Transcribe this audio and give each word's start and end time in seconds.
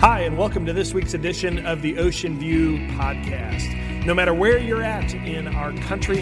Hi, 0.00 0.20
and 0.20 0.38
welcome 0.38 0.64
to 0.64 0.72
this 0.72 0.94
week's 0.94 1.12
edition 1.12 1.66
of 1.66 1.82
the 1.82 1.98
Ocean 1.98 2.38
View 2.38 2.78
Podcast. 2.96 4.06
No 4.06 4.14
matter 4.14 4.32
where 4.32 4.56
you're 4.56 4.82
at 4.82 5.12
in 5.12 5.46
our 5.46 5.74
country 5.74 6.20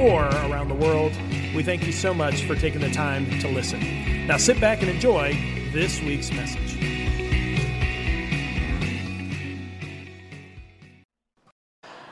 or 0.00 0.24
around 0.24 0.66
the 0.66 0.74
world, 0.74 1.12
we 1.54 1.62
thank 1.62 1.86
you 1.86 1.92
so 1.92 2.12
much 2.12 2.42
for 2.42 2.56
taking 2.56 2.80
the 2.80 2.90
time 2.90 3.30
to 3.38 3.46
listen. 3.46 4.26
Now 4.26 4.36
sit 4.36 4.60
back 4.60 4.80
and 4.82 4.90
enjoy 4.90 5.34
this 5.72 6.00
week's 6.00 6.32
message. 6.32 6.76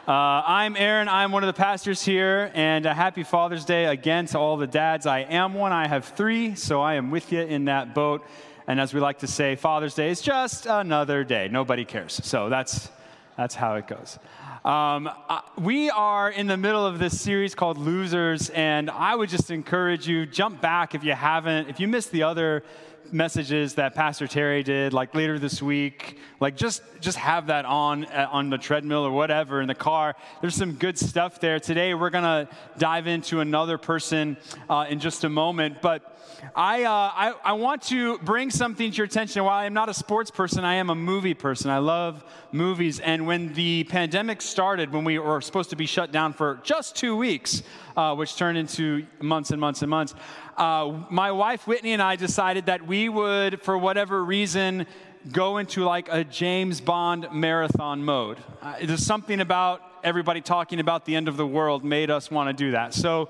Uh, 0.06 0.12
I'm 0.12 0.76
Aaron. 0.76 1.08
I'm 1.08 1.32
one 1.32 1.42
of 1.42 1.48
the 1.48 1.60
pastors 1.60 2.00
here, 2.04 2.52
and 2.54 2.86
uh, 2.86 2.94
happy 2.94 3.24
Father's 3.24 3.64
Day 3.64 3.86
again 3.86 4.26
to 4.26 4.38
all 4.38 4.56
the 4.56 4.68
dads. 4.68 5.04
I 5.04 5.22
am 5.22 5.54
one. 5.54 5.72
I 5.72 5.88
have 5.88 6.04
three, 6.04 6.54
so 6.54 6.80
I 6.80 6.94
am 6.94 7.10
with 7.10 7.32
you 7.32 7.40
in 7.40 7.64
that 7.64 7.92
boat. 7.92 8.24
And 8.68 8.78
as 8.78 8.92
we 8.92 9.00
like 9.00 9.20
to 9.20 9.26
say, 9.26 9.56
Father's 9.56 9.94
Day 9.94 10.10
is 10.10 10.20
just 10.20 10.66
another 10.66 11.24
day. 11.24 11.48
Nobody 11.50 11.86
cares. 11.86 12.20
So 12.22 12.50
that's, 12.50 12.90
that's 13.34 13.54
how 13.54 13.76
it 13.76 13.86
goes. 13.86 14.18
Um, 14.62 15.08
uh, 15.30 15.40
we 15.56 15.88
are 15.88 16.30
in 16.30 16.48
the 16.48 16.58
middle 16.58 16.84
of 16.84 16.98
this 16.98 17.18
series 17.18 17.54
called 17.54 17.78
Losers, 17.78 18.50
and 18.50 18.90
I 18.90 19.14
would 19.14 19.30
just 19.30 19.50
encourage 19.50 20.06
you 20.06 20.26
jump 20.26 20.60
back 20.60 20.94
if 20.94 21.02
you 21.02 21.14
haven't. 21.14 21.70
If 21.70 21.80
you 21.80 21.88
missed 21.88 22.12
the 22.12 22.24
other 22.24 22.62
messages 23.12 23.74
that 23.74 23.94
Pastor 23.94 24.26
Terry 24.26 24.62
did, 24.62 24.92
like 24.92 25.14
later 25.14 25.38
this 25.38 25.62
week, 25.62 26.18
like 26.40 26.56
just 26.56 26.82
just 27.00 27.18
have 27.18 27.46
that 27.48 27.64
on 27.64 28.04
uh, 28.06 28.28
on 28.30 28.50
the 28.50 28.58
treadmill 28.58 29.04
or 29.04 29.10
whatever 29.10 29.60
in 29.60 29.68
the 29.68 29.74
car. 29.74 30.14
There's 30.40 30.54
some 30.54 30.72
good 30.72 30.98
stuff 30.98 31.40
there. 31.40 31.60
Today 31.60 31.94
we're 31.94 32.10
gonna 32.10 32.48
dive 32.78 33.06
into 33.06 33.40
another 33.40 33.78
person 33.78 34.36
uh, 34.68 34.86
in 34.88 35.00
just 35.00 35.24
a 35.24 35.28
moment, 35.28 35.82
but. 35.82 36.14
I, 36.54 36.84
uh, 36.84 36.90
I, 36.90 37.34
I, 37.42 37.52
want 37.54 37.82
to 37.84 38.18
bring 38.18 38.50
something 38.50 38.92
to 38.92 38.96
your 38.96 39.06
attention. 39.06 39.42
While 39.42 39.58
I 39.58 39.64
am 39.64 39.74
not 39.74 39.88
a 39.88 39.94
sports 39.94 40.30
person, 40.30 40.64
I 40.64 40.74
am 40.74 40.88
a 40.88 40.94
movie 40.94 41.34
person. 41.34 41.68
I 41.68 41.78
love 41.78 42.24
movies. 42.52 43.00
And 43.00 43.26
when 43.26 43.52
the 43.54 43.84
pandemic 43.84 44.40
started, 44.40 44.92
when 44.92 45.02
we 45.02 45.18
were 45.18 45.40
supposed 45.40 45.70
to 45.70 45.76
be 45.76 45.86
shut 45.86 46.12
down 46.12 46.32
for 46.32 46.60
just 46.62 46.94
two 46.94 47.16
weeks, 47.16 47.64
uh, 47.96 48.14
which 48.14 48.36
turned 48.36 48.56
into 48.56 49.04
months 49.20 49.50
and 49.50 49.60
months 49.60 49.82
and 49.82 49.90
months, 49.90 50.14
uh, 50.58 51.04
my 51.08 51.30
wife 51.30 51.68
Whitney 51.68 51.92
and 51.92 52.02
I 52.02 52.16
decided 52.16 52.66
that 52.66 52.84
we 52.84 53.08
would, 53.08 53.62
for 53.62 53.78
whatever 53.78 54.24
reason, 54.24 54.86
go 55.30 55.58
into 55.58 55.84
like 55.84 56.08
a 56.10 56.24
James 56.24 56.80
Bond 56.80 57.28
marathon 57.32 58.04
mode. 58.04 58.38
Uh, 58.60 58.74
there's 58.82 59.06
something 59.06 59.40
about 59.40 59.82
everybody 60.02 60.40
talking 60.40 60.80
about 60.80 61.04
the 61.04 61.14
end 61.14 61.28
of 61.28 61.36
the 61.36 61.46
world 61.46 61.84
made 61.84 62.10
us 62.10 62.28
want 62.30 62.48
to 62.48 62.52
do 62.52 62.72
that. 62.72 62.92
So 62.92 63.28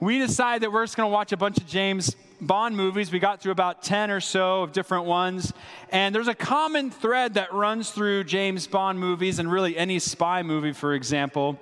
we 0.00 0.18
decided 0.18 0.62
that 0.62 0.72
we're 0.72 0.84
just 0.84 0.96
going 0.96 1.08
to 1.08 1.12
watch 1.12 1.32
a 1.32 1.36
bunch 1.36 1.58
of 1.58 1.66
James 1.66 2.16
Bond 2.40 2.74
movies. 2.74 3.12
We 3.12 3.18
got 3.18 3.40
through 3.42 3.52
about 3.52 3.82
10 3.82 4.10
or 4.10 4.20
so 4.20 4.62
of 4.62 4.72
different 4.72 5.04
ones. 5.04 5.52
And 5.90 6.14
there's 6.14 6.28
a 6.28 6.34
common 6.34 6.90
thread 6.90 7.34
that 7.34 7.52
runs 7.52 7.90
through 7.90 8.24
James 8.24 8.66
Bond 8.66 8.98
movies 8.98 9.38
and 9.38 9.52
really 9.52 9.76
any 9.76 9.98
spy 9.98 10.42
movie, 10.42 10.72
for 10.72 10.94
example. 10.94 11.60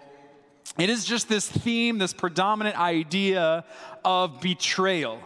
It 0.78 0.88
is 0.90 1.04
just 1.04 1.28
this 1.28 1.48
theme, 1.48 1.98
this 1.98 2.12
predominant 2.12 2.78
idea 2.78 3.64
of 4.04 4.40
betrayal 4.40 5.20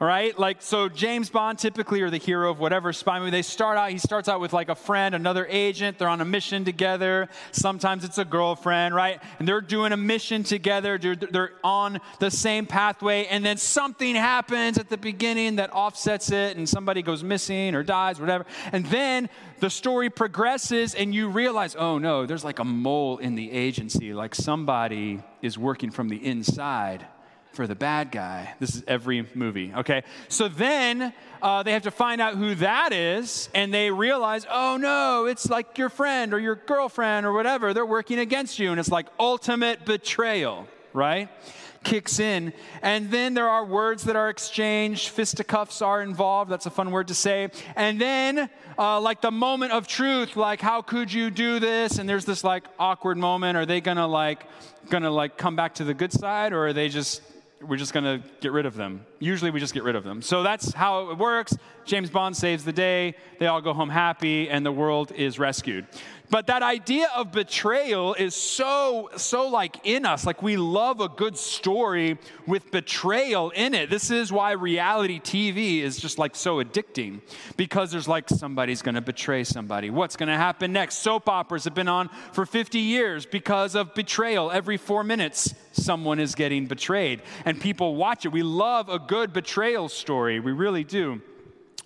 right? 0.00 0.38
Like, 0.38 0.62
so 0.62 0.88
James 0.88 1.30
Bond 1.30 1.58
typically, 1.58 2.02
or 2.02 2.10
the 2.10 2.18
hero 2.18 2.50
of 2.50 2.58
whatever 2.58 2.92
spy 2.92 3.18
movie, 3.18 3.30
they 3.30 3.42
start 3.42 3.78
out, 3.78 3.90
he 3.90 3.98
starts 3.98 4.28
out 4.28 4.40
with 4.40 4.52
like 4.52 4.68
a 4.68 4.74
friend, 4.74 5.14
another 5.14 5.46
agent, 5.48 5.98
they're 5.98 6.08
on 6.08 6.20
a 6.20 6.24
mission 6.24 6.64
together. 6.64 7.28
Sometimes 7.52 8.04
it's 8.04 8.18
a 8.18 8.24
girlfriend, 8.24 8.94
right? 8.94 9.22
And 9.38 9.48
they're 9.48 9.60
doing 9.60 9.92
a 9.92 9.96
mission 9.96 10.42
together, 10.42 10.98
they're, 10.98 11.16
they're 11.16 11.52
on 11.62 12.00
the 12.18 12.30
same 12.30 12.66
pathway, 12.66 13.26
and 13.26 13.44
then 13.44 13.56
something 13.56 14.14
happens 14.14 14.78
at 14.78 14.88
the 14.88 14.98
beginning 14.98 15.56
that 15.56 15.72
offsets 15.72 16.30
it, 16.30 16.56
and 16.56 16.68
somebody 16.68 17.02
goes 17.02 17.22
missing 17.22 17.74
or 17.74 17.82
dies, 17.82 18.20
whatever. 18.20 18.46
And 18.72 18.86
then 18.86 19.28
the 19.60 19.70
story 19.70 20.10
progresses, 20.10 20.94
and 20.94 21.14
you 21.14 21.28
realize, 21.28 21.76
oh 21.76 21.98
no, 21.98 22.26
there's 22.26 22.44
like 22.44 22.58
a 22.58 22.64
mole 22.64 23.18
in 23.18 23.34
the 23.34 23.50
agency, 23.50 24.12
like 24.12 24.34
somebody 24.34 25.22
is 25.42 25.58
working 25.58 25.90
from 25.90 26.08
the 26.08 26.24
inside 26.24 27.06
for 27.54 27.66
the 27.66 27.74
bad 27.74 28.10
guy. 28.10 28.54
This 28.60 28.74
is 28.74 28.84
every 28.86 29.26
movie, 29.34 29.72
okay? 29.74 30.02
So 30.28 30.48
then 30.48 31.12
uh, 31.42 31.62
they 31.62 31.72
have 31.72 31.82
to 31.82 31.90
find 31.90 32.20
out 32.20 32.34
who 32.34 32.54
that 32.56 32.92
is, 32.92 33.48
and 33.54 33.72
they 33.72 33.90
realize, 33.90 34.46
oh 34.50 34.76
no, 34.76 35.26
it's 35.26 35.48
like 35.48 35.78
your 35.78 35.88
friend 35.88 36.34
or 36.34 36.38
your 36.38 36.56
girlfriend 36.56 37.26
or 37.26 37.32
whatever. 37.32 37.74
They're 37.74 37.86
working 37.86 38.18
against 38.18 38.58
you, 38.58 38.70
and 38.70 38.80
it's 38.80 38.90
like 38.90 39.06
ultimate 39.18 39.84
betrayal, 39.84 40.66
right? 40.92 41.28
Kicks 41.82 42.18
in. 42.18 42.54
And 42.80 43.10
then 43.10 43.34
there 43.34 43.48
are 43.48 43.62
words 43.62 44.04
that 44.04 44.16
are 44.16 44.30
exchanged, 44.30 45.10
fisticuffs 45.10 45.82
are 45.82 46.00
involved. 46.02 46.50
That's 46.50 46.64
a 46.64 46.70
fun 46.70 46.90
word 46.90 47.08
to 47.08 47.14
say. 47.14 47.50
And 47.76 48.00
then, 48.00 48.48
uh, 48.78 49.00
like 49.00 49.20
the 49.20 49.30
moment 49.30 49.72
of 49.72 49.86
truth, 49.86 50.34
like, 50.34 50.62
how 50.62 50.80
could 50.80 51.12
you 51.12 51.30
do 51.30 51.58
this? 51.58 51.98
And 51.98 52.08
there's 52.08 52.24
this 52.24 52.42
like 52.42 52.64
awkward 52.78 53.18
moment. 53.18 53.58
Are 53.58 53.66
they 53.66 53.82
gonna 53.82 54.06
like, 54.06 54.46
gonna 54.88 55.10
like 55.10 55.36
come 55.36 55.56
back 55.56 55.74
to 55.74 55.84
the 55.84 55.92
good 55.92 56.10
side, 56.10 56.54
or 56.54 56.68
are 56.68 56.72
they 56.72 56.88
just 56.88 57.20
we're 57.68 57.76
just 57.76 57.92
going 57.92 58.04
to 58.04 58.26
get 58.40 58.52
rid 58.52 58.66
of 58.66 58.74
them. 58.74 59.04
Usually 59.18 59.50
we 59.50 59.60
just 59.60 59.74
get 59.74 59.82
rid 59.82 59.96
of 59.96 60.04
them. 60.04 60.22
So 60.22 60.42
that's 60.42 60.72
how 60.72 61.10
it 61.10 61.18
works. 61.18 61.56
James 61.84 62.10
Bond 62.10 62.36
saves 62.36 62.64
the 62.64 62.72
day, 62.72 63.14
they 63.38 63.46
all 63.46 63.60
go 63.60 63.72
home 63.72 63.90
happy, 63.90 64.48
and 64.48 64.64
the 64.64 64.72
world 64.72 65.12
is 65.12 65.38
rescued. 65.38 65.86
But 66.30 66.46
that 66.46 66.62
idea 66.62 67.08
of 67.14 67.32
betrayal 67.32 68.14
is 68.14 68.34
so, 68.34 69.10
so 69.16 69.46
like 69.48 69.80
in 69.84 70.06
us. 70.06 70.24
Like 70.24 70.42
we 70.42 70.56
love 70.56 71.00
a 71.00 71.08
good 71.08 71.36
story 71.36 72.18
with 72.46 72.70
betrayal 72.70 73.50
in 73.50 73.74
it. 73.74 73.90
This 73.90 74.10
is 74.10 74.32
why 74.32 74.52
reality 74.52 75.20
TV 75.20 75.80
is 75.80 75.98
just 75.98 76.18
like 76.18 76.34
so 76.34 76.64
addicting 76.64 77.20
because 77.56 77.92
there's 77.92 78.08
like 78.08 78.28
somebody's 78.30 78.80
gonna 78.80 79.02
betray 79.02 79.44
somebody. 79.44 79.90
What's 79.90 80.16
gonna 80.16 80.36
happen 80.36 80.72
next? 80.72 80.96
Soap 80.96 81.28
operas 81.28 81.64
have 81.64 81.74
been 81.74 81.88
on 81.88 82.08
for 82.32 82.46
50 82.46 82.78
years 82.78 83.26
because 83.26 83.74
of 83.74 83.94
betrayal. 83.94 84.50
Every 84.50 84.78
four 84.78 85.04
minutes, 85.04 85.54
someone 85.72 86.18
is 86.18 86.34
getting 86.34 86.66
betrayed, 86.66 87.20
and 87.44 87.60
people 87.60 87.96
watch 87.96 88.24
it. 88.24 88.30
We 88.30 88.42
love 88.42 88.88
a 88.88 88.98
good 88.98 89.34
betrayal 89.34 89.90
story. 89.90 90.40
We 90.40 90.52
really 90.52 90.84
do. 90.84 91.20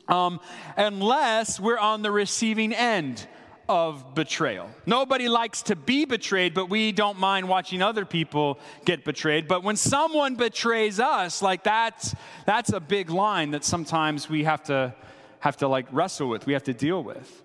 Um, 0.06 0.40
unless 0.76 1.60
we're 1.60 1.78
on 1.78 2.02
the 2.02 2.10
receiving 2.10 2.72
end 2.72 3.26
of 3.68 4.14
betrayal. 4.14 4.70
Nobody 4.86 5.28
likes 5.28 5.62
to 5.62 5.76
be 5.76 6.04
betrayed, 6.04 6.54
but 6.54 6.70
we 6.70 6.90
don't 6.92 7.18
mind 7.18 7.48
watching 7.48 7.82
other 7.82 8.04
people 8.04 8.58
get 8.84 9.04
betrayed. 9.04 9.46
But 9.46 9.62
when 9.62 9.76
someone 9.76 10.36
betrays 10.36 10.98
us, 10.98 11.42
like 11.42 11.64
that's 11.64 12.14
that's 12.46 12.72
a 12.72 12.80
big 12.80 13.10
line 13.10 13.50
that 13.50 13.64
sometimes 13.64 14.28
we 14.28 14.44
have 14.44 14.62
to 14.64 14.94
have 15.40 15.58
to 15.58 15.68
like 15.68 15.86
wrestle 15.92 16.28
with, 16.28 16.46
we 16.46 16.54
have 16.54 16.64
to 16.64 16.74
deal 16.74 17.02
with. 17.02 17.42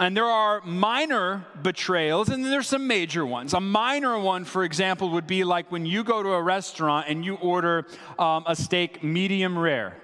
And 0.00 0.16
there 0.16 0.26
are 0.26 0.60
minor 0.62 1.46
betrayals, 1.62 2.28
and 2.28 2.44
there's 2.44 2.66
some 2.66 2.88
major 2.88 3.24
ones. 3.24 3.54
A 3.54 3.60
minor 3.60 4.18
one, 4.18 4.44
for 4.44 4.64
example, 4.64 5.10
would 5.10 5.28
be 5.28 5.44
like 5.44 5.70
when 5.70 5.86
you 5.86 6.02
go 6.02 6.20
to 6.20 6.30
a 6.30 6.42
restaurant 6.42 7.06
and 7.08 7.24
you 7.24 7.36
order 7.36 7.86
um, 8.18 8.42
a 8.46 8.56
steak 8.56 9.04
medium 9.04 9.56
rare, 9.56 9.96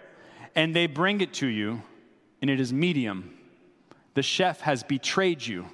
and 0.54 0.76
they 0.76 0.86
bring 0.86 1.20
it 1.20 1.32
to 1.34 1.46
you, 1.46 1.82
and 2.40 2.48
it 2.48 2.60
is 2.60 2.72
medium 2.72 3.36
the 4.14 4.22
chef 4.22 4.60
has 4.60 4.82
betrayed 4.82 5.44
you 5.44 5.66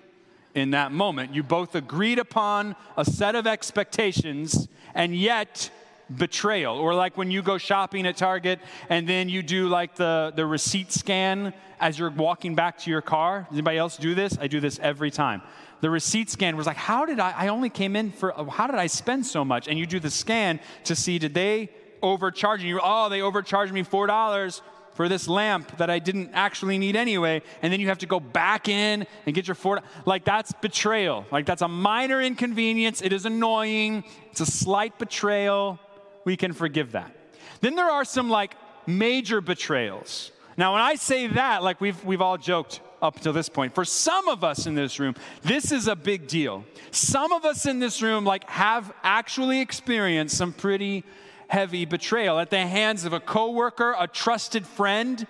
in 0.55 0.71
that 0.71 0.91
moment. 0.91 1.35
You 1.35 1.43
both 1.43 1.75
agreed 1.75 2.19
upon 2.19 2.77
a 2.97 3.05
set 3.05 3.35
of 3.35 3.47
expectations, 3.47 4.69
and 4.95 5.15
yet 5.15 5.71
betrayal. 6.15 6.79
Or 6.79 6.95
like 6.95 7.17
when 7.17 7.31
you 7.31 7.43
go 7.43 7.59
shopping 7.59 8.07
at 8.07 8.17
Target 8.17 8.61
and 8.89 9.09
then 9.09 9.29
you 9.29 9.43
do 9.43 9.69
like 9.69 9.97
the, 9.97 10.33
the 10.35 10.47
receipt 10.47 10.93
scan 10.93 11.53
as 11.81 11.99
you're 11.99 12.11
walking 12.11 12.55
back 12.55 12.79
to 12.79 12.91
your 12.91 13.03
car. 13.03 13.47
Anybody 13.53 13.79
else 13.79 13.97
do 13.97 14.15
this? 14.15 14.39
I 14.41 14.47
do 14.47 14.61
this 14.61 14.79
every 14.81 15.11
time. 15.11 15.43
The 15.81 15.91
receipt 15.91 16.31
scan 16.31 16.57
was 16.57 16.67
like, 16.67 16.77
how 16.77 17.05
did 17.05 17.21
I, 17.21 17.33
I 17.37 17.49
only 17.49 17.69
came 17.69 17.97
in 17.97 18.11
for, 18.11 18.33
how 18.51 18.67
did 18.67 18.77
I 18.77 18.87
spend 18.87 19.27
so 19.27 19.45
much? 19.45 19.69
And 19.69 19.79
you 19.79 19.87
do 19.87 20.01
the 20.01 20.11
scan 20.11 20.61
to 20.85 20.97
see, 20.97 21.19
did 21.19 21.35
they 21.35 21.71
overcharge 22.03 22.63
you? 22.63 22.81
Oh, 22.83 23.09
they 23.09 23.21
overcharged 23.21 23.73
me 23.73 23.83
$4 23.83 24.61
for 24.97 25.09
this 25.09 25.29
lamp 25.29 25.77
that 25.77 25.91
I 25.91 25.99
didn't 25.99 26.31
actually 26.33 26.79
need 26.79 26.97
anyway, 26.97 27.43
and 27.63 27.73
then 27.73 27.81
you 27.81 27.89
have 27.89 27.99
to 27.99 28.07
go 28.07 28.19
back 28.19 28.69
in 28.69 29.07
and 29.27 29.35
get 29.35 29.47
your 29.47 29.55
four. 29.55 29.83
Like 30.07 30.25
that's 30.25 30.53
betrayal. 30.53 31.27
Like 31.31 31.47
that's 31.47 31.63
a 31.63 31.69
minor 31.69 32.21
inconvenience. 32.21 33.03
It 33.03 33.13
is 33.13 33.27
annoying. 33.27 34.05
It's 34.31 34.41
a 34.41 34.47
slight 34.47 34.99
betrayal. 34.99 35.79
We 36.25 36.37
can 36.37 36.53
forgive 36.53 36.93
that. 36.93 37.15
Then 37.61 37.77
there 37.77 37.91
are 37.91 38.05
some 38.05 38.31
like 38.31 38.57
major 38.87 39.41
betrayals. 39.41 40.33
Now, 40.57 40.73
when 40.73 40.81
I 40.83 40.95
say 40.95 41.27
that, 41.27 41.63
like 41.63 41.81
we've, 41.81 42.03
we've 42.03 42.23
all 42.23 42.39
joked 42.39 42.81
up 43.03 43.21
to 43.21 43.33
this 43.33 43.51
point, 43.51 43.75
for 43.75 43.85
some 43.85 44.27
of 44.29 44.43
us 44.43 44.67
in 44.67 44.75
this 44.75 44.99
room, 44.99 45.15
this 45.43 45.71
is 45.71 45.87
a 45.87 45.95
big 45.95 46.27
deal. 46.27 46.65
Some 46.91 47.33
of 47.33 47.45
us 47.45 47.67
in 47.67 47.79
this 47.79 48.01
room, 48.01 48.25
like, 48.25 48.49
have 48.49 48.91
actually 49.03 49.61
experienced 49.61 50.39
some 50.39 50.55
pretty 50.55 51.05
heavy 51.49 51.85
betrayal 51.85 52.39
at 52.39 52.51
the 52.51 52.67
hands 52.67 53.05
of 53.05 53.13
a 53.13 53.21
coworker, 53.21 53.95
a 53.99 54.07
trusted 54.07 54.67
friend, 54.67 55.27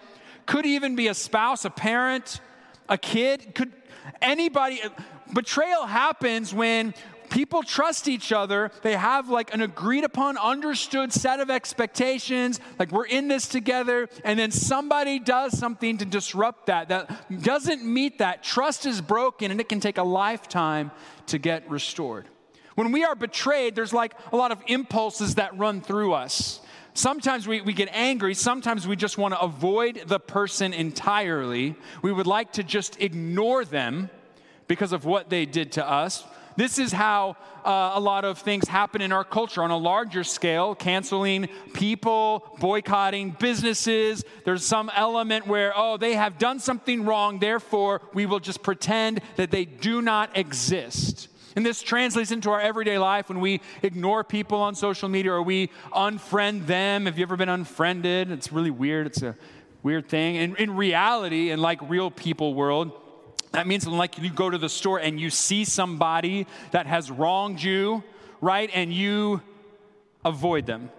could 0.47 0.67
even 0.67 0.97
be 0.97 1.09
a 1.09 1.15
spouse, 1.15 1.65
a 1.65 1.71
parent, 1.71 2.41
a 2.89 2.97
kid, 2.97 3.55
could 3.55 3.73
anybody 4.23 4.81
betrayal 5.33 5.87
happens 5.87 6.55
when 6.55 6.95
people 7.31 7.63
trust 7.63 8.09
each 8.09 8.33
other. 8.33 8.71
They 8.83 8.97
have 8.97 9.29
like 9.29 9.53
an 9.53 9.61
agreed 9.61 10.05
upon, 10.05 10.39
understood 10.39 11.13
set 11.13 11.41
of 11.41 11.51
expectations. 11.51 12.61
Like 12.79 12.93
we're 12.93 13.07
in 13.07 13.29
this 13.29 13.49
together. 13.49 14.09
And 14.25 14.39
then 14.39 14.51
somebody 14.51 15.19
does 15.19 15.59
something 15.59 15.99
to 15.99 16.05
disrupt 16.05 16.67
that, 16.67 16.89
that 16.89 17.43
doesn't 17.43 17.85
meet 17.85 18.19
that. 18.19 18.43
Trust 18.43 18.87
is 18.87 19.01
broken 19.01 19.51
and 19.51 19.61
it 19.61 19.69
can 19.69 19.81
take 19.81 19.99
a 19.99 20.03
lifetime 20.03 20.91
to 21.27 21.39
get 21.39 21.69
restored. 21.69 22.27
When 22.77 22.93
we 22.93 23.05
are 23.05 23.15
betrayed, 23.15 23.75
there's 23.75 23.93
like 23.93 24.15
a 24.33 24.37
lot 24.37 24.53
of 24.53 24.63
impulses 24.67 25.35
that 25.37 25.57
run 25.59 25.81
through 25.81 26.13
us. 26.13 26.61
Sometimes 26.93 27.49
we, 27.49 27.61
we 27.63 27.73
get 27.73 27.89
angry. 27.91 28.35
Sometimes 28.35 28.87
we 28.87 28.97
just 28.97 29.19
want 29.19 29.35
to 29.35 29.41
avoid 29.41 30.05
the 30.07 30.21
person 30.21 30.73
entirely. 30.73 31.75
We 32.03 32.13
would 32.13 32.27
like 32.27 32.53
to 32.53 32.63
just 32.63 33.01
ignore 33.01 33.65
them 33.65 34.11
because 34.69 34.93
of 34.93 35.05
what 35.05 35.31
they 35.31 35.47
did 35.47 35.73
to 35.73 35.89
us. 35.89 36.25
This 36.57 36.79
is 36.79 36.93
how 36.93 37.37
uh, 37.65 37.93
a 37.95 38.01
lot 38.01 38.25
of 38.25 38.39
things 38.39 38.69
happen 38.69 39.03
in 39.03 39.13
our 39.13 39.25
culture 39.25 39.63
on 39.63 39.71
a 39.71 39.77
larger 39.77 40.25
scale 40.25 40.75
canceling 40.75 41.49
people, 41.75 42.57
boycotting 42.61 43.37
businesses. 43.39 44.25
There's 44.45 44.65
some 44.65 44.91
element 44.95 45.47
where, 45.47 45.73
oh, 45.77 45.97
they 45.97 46.15
have 46.15 46.39
done 46.39 46.59
something 46.59 47.05
wrong, 47.05 47.39
therefore 47.39 48.01
we 48.15 48.27
will 48.27 48.41
just 48.41 48.63
pretend 48.63 49.21
that 49.37 49.51
they 49.51 49.65
do 49.65 50.01
not 50.01 50.37
exist. 50.37 51.29
And 51.57 51.65
this 51.65 51.81
translates 51.81 52.31
into 52.31 52.51
our 52.51 52.61
everyday 52.61 52.99
life 52.99 53.31
when 53.31 53.41
we 53.41 53.63
ignore 53.83 54.23
people 54.23 54.59
on 54.59 54.75
social 54.75 55.09
media 55.09 55.33
or 55.33 55.43
we 55.43 55.71
unfriend 55.91 56.67
them. 56.67 57.07
Have 57.07 57.19
you 57.19 57.23
ever 57.23 57.37
been 57.37 57.49
unfriended? 57.49 58.31
It's 58.31 58.53
really 58.53 58.71
weird. 58.71 59.07
It's 59.07 59.23
a 59.23 59.35
weird 59.83 60.07
thing. 60.07 60.37
And 60.37 60.55
in 60.59 60.77
reality, 60.77 61.51
in 61.51 61.63
like 61.63 61.81
real 61.89 62.11
people 62.11 62.53
world, 62.53 62.93
that 63.53 63.67
means 63.67 63.87
like 63.87 64.19
you 64.19 64.29
go 64.31 64.51
to 64.51 64.59
the 64.59 64.69
store 64.69 64.99
and 64.99 65.19
you 65.19 65.31
see 65.31 65.65
somebody 65.65 66.47
that 66.73 66.87
has 66.87 67.11
wronged 67.11 67.63
you, 67.63 68.05
right? 68.43 68.69
And 68.75 68.93
you 68.93 69.41
avoid 70.27 70.67
them 70.67 70.91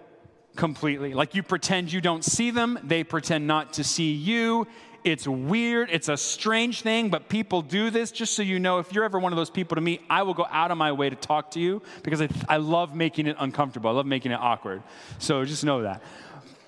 completely. 0.56 1.14
Like 1.14 1.36
you 1.36 1.44
pretend 1.44 1.92
you 1.92 2.00
don't 2.00 2.24
see 2.24 2.50
them, 2.50 2.80
they 2.82 3.04
pretend 3.04 3.46
not 3.46 3.74
to 3.74 3.84
see 3.84 4.12
you, 4.12 4.66
it's 5.04 5.26
weird. 5.26 5.90
It's 5.90 6.08
a 6.08 6.16
strange 6.16 6.82
thing, 6.82 7.08
but 7.08 7.28
people 7.28 7.62
do 7.62 7.90
this. 7.90 8.10
Just 8.10 8.34
so 8.34 8.42
you 8.42 8.58
know, 8.58 8.78
if 8.78 8.92
you're 8.92 9.04
ever 9.04 9.18
one 9.18 9.32
of 9.32 9.36
those 9.36 9.50
people 9.50 9.76
to 9.76 9.80
me, 9.80 10.00
I 10.10 10.22
will 10.22 10.34
go 10.34 10.46
out 10.50 10.70
of 10.70 10.78
my 10.78 10.92
way 10.92 11.10
to 11.10 11.16
talk 11.16 11.52
to 11.52 11.60
you 11.60 11.82
because 12.02 12.20
I, 12.20 12.28
I 12.48 12.56
love 12.58 12.94
making 12.94 13.26
it 13.26 13.36
uncomfortable. 13.38 13.90
I 13.90 13.92
love 13.92 14.06
making 14.06 14.32
it 14.32 14.40
awkward. 14.40 14.82
So 15.18 15.44
just 15.44 15.64
know 15.64 15.82
that. 15.82 16.02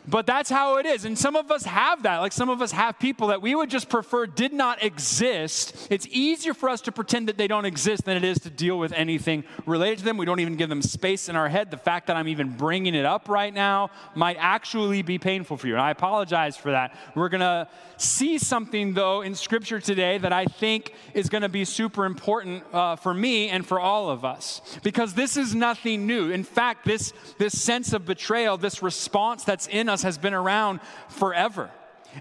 But 0.08 0.26
that's 0.26 0.50
how 0.50 0.79
it 0.79 0.87
is. 0.87 1.05
And 1.05 1.19
some 1.19 1.37
of 1.37 1.50
us 1.50 1.64
have 1.64 2.02
that. 2.05 2.19
Like 2.19 2.32
some 2.32 2.49
of 2.49 2.62
us 2.62 2.73
have 2.73 2.99
people 2.99 3.29
that 3.29 3.43
we 3.43 3.55
would 3.55 3.70
just 3.70 3.88
prefer 3.88 4.26
did 4.26 4.52
not 4.52 4.82
exist. 4.82 5.88
It's 5.91 6.06
easier 6.11 6.55
for 6.55 6.69
us 6.69 6.81
to 6.82 6.93
pretend 6.93 7.29
that 7.29 7.37
they 7.37 7.47
don't 7.47 7.64
exist 7.64 8.05
than 8.05 8.17
it 8.17 8.25
is 8.25 8.38
to 8.41 8.50
deal 8.50 8.79
with 8.79 8.93
anything 8.93 9.44
related 9.67 9.99
to 9.99 10.05
them. 10.05 10.17
We 10.17 10.26
don't 10.26 10.41
even 10.41 10.56
give 10.56 10.69
them 10.69 10.82
space 10.82 11.29
in 11.29 11.37
our 11.37 11.49
head. 11.49 11.70
The 11.70 11.76
fact 11.76 12.06
that 12.06 12.17
I'm 12.17 12.29
even 12.29 12.50
bringing 12.50 12.94
it 12.94 13.05
up 13.05 13.29
right 13.29 13.52
now 13.52 13.91
might 14.14 14.37
actually 14.38 15.02
be 15.02 15.19
painful 15.19 15.56
for 15.56 15.67
you. 15.67 15.75
And 15.75 15.82
I 15.82 15.91
apologize 15.91 16.56
for 16.56 16.70
that. 16.70 16.96
We're 17.14 17.29
going 17.29 17.41
to 17.41 17.69
see 17.99 18.38
something, 18.38 18.94
though, 18.94 19.20
in 19.20 19.35
Scripture 19.35 19.81
today 19.81 20.17
that 20.19 20.32
I 20.32 20.46
think 20.46 20.94
is 21.12 21.29
going 21.29 21.43
to 21.43 21.49
be 21.49 21.64
super 21.64 22.06
important 22.06 22.64
uh, 22.73 22.96
for 22.96 23.12
me 23.12 23.50
and 23.50 23.67
for 23.67 23.79
all 23.79 24.08
of 24.08 24.25
us. 24.25 24.62
Because 24.82 25.12
this 25.12 25.37
is 25.37 25.55
nothing 25.55 26.06
new. 26.06 26.31
In 26.31 26.44
fact, 26.44 26.87
this, 26.87 27.12
this 27.38 27.61
sense 27.61 27.93
of 27.93 28.06
betrayal, 28.06 28.56
this 28.56 28.82
response 28.82 29.44
that's 29.44 29.67
in 29.67 29.89
us 29.90 30.02
has 30.02 30.16
been 30.16 30.34
around 30.34 30.81
forever. 31.08 31.70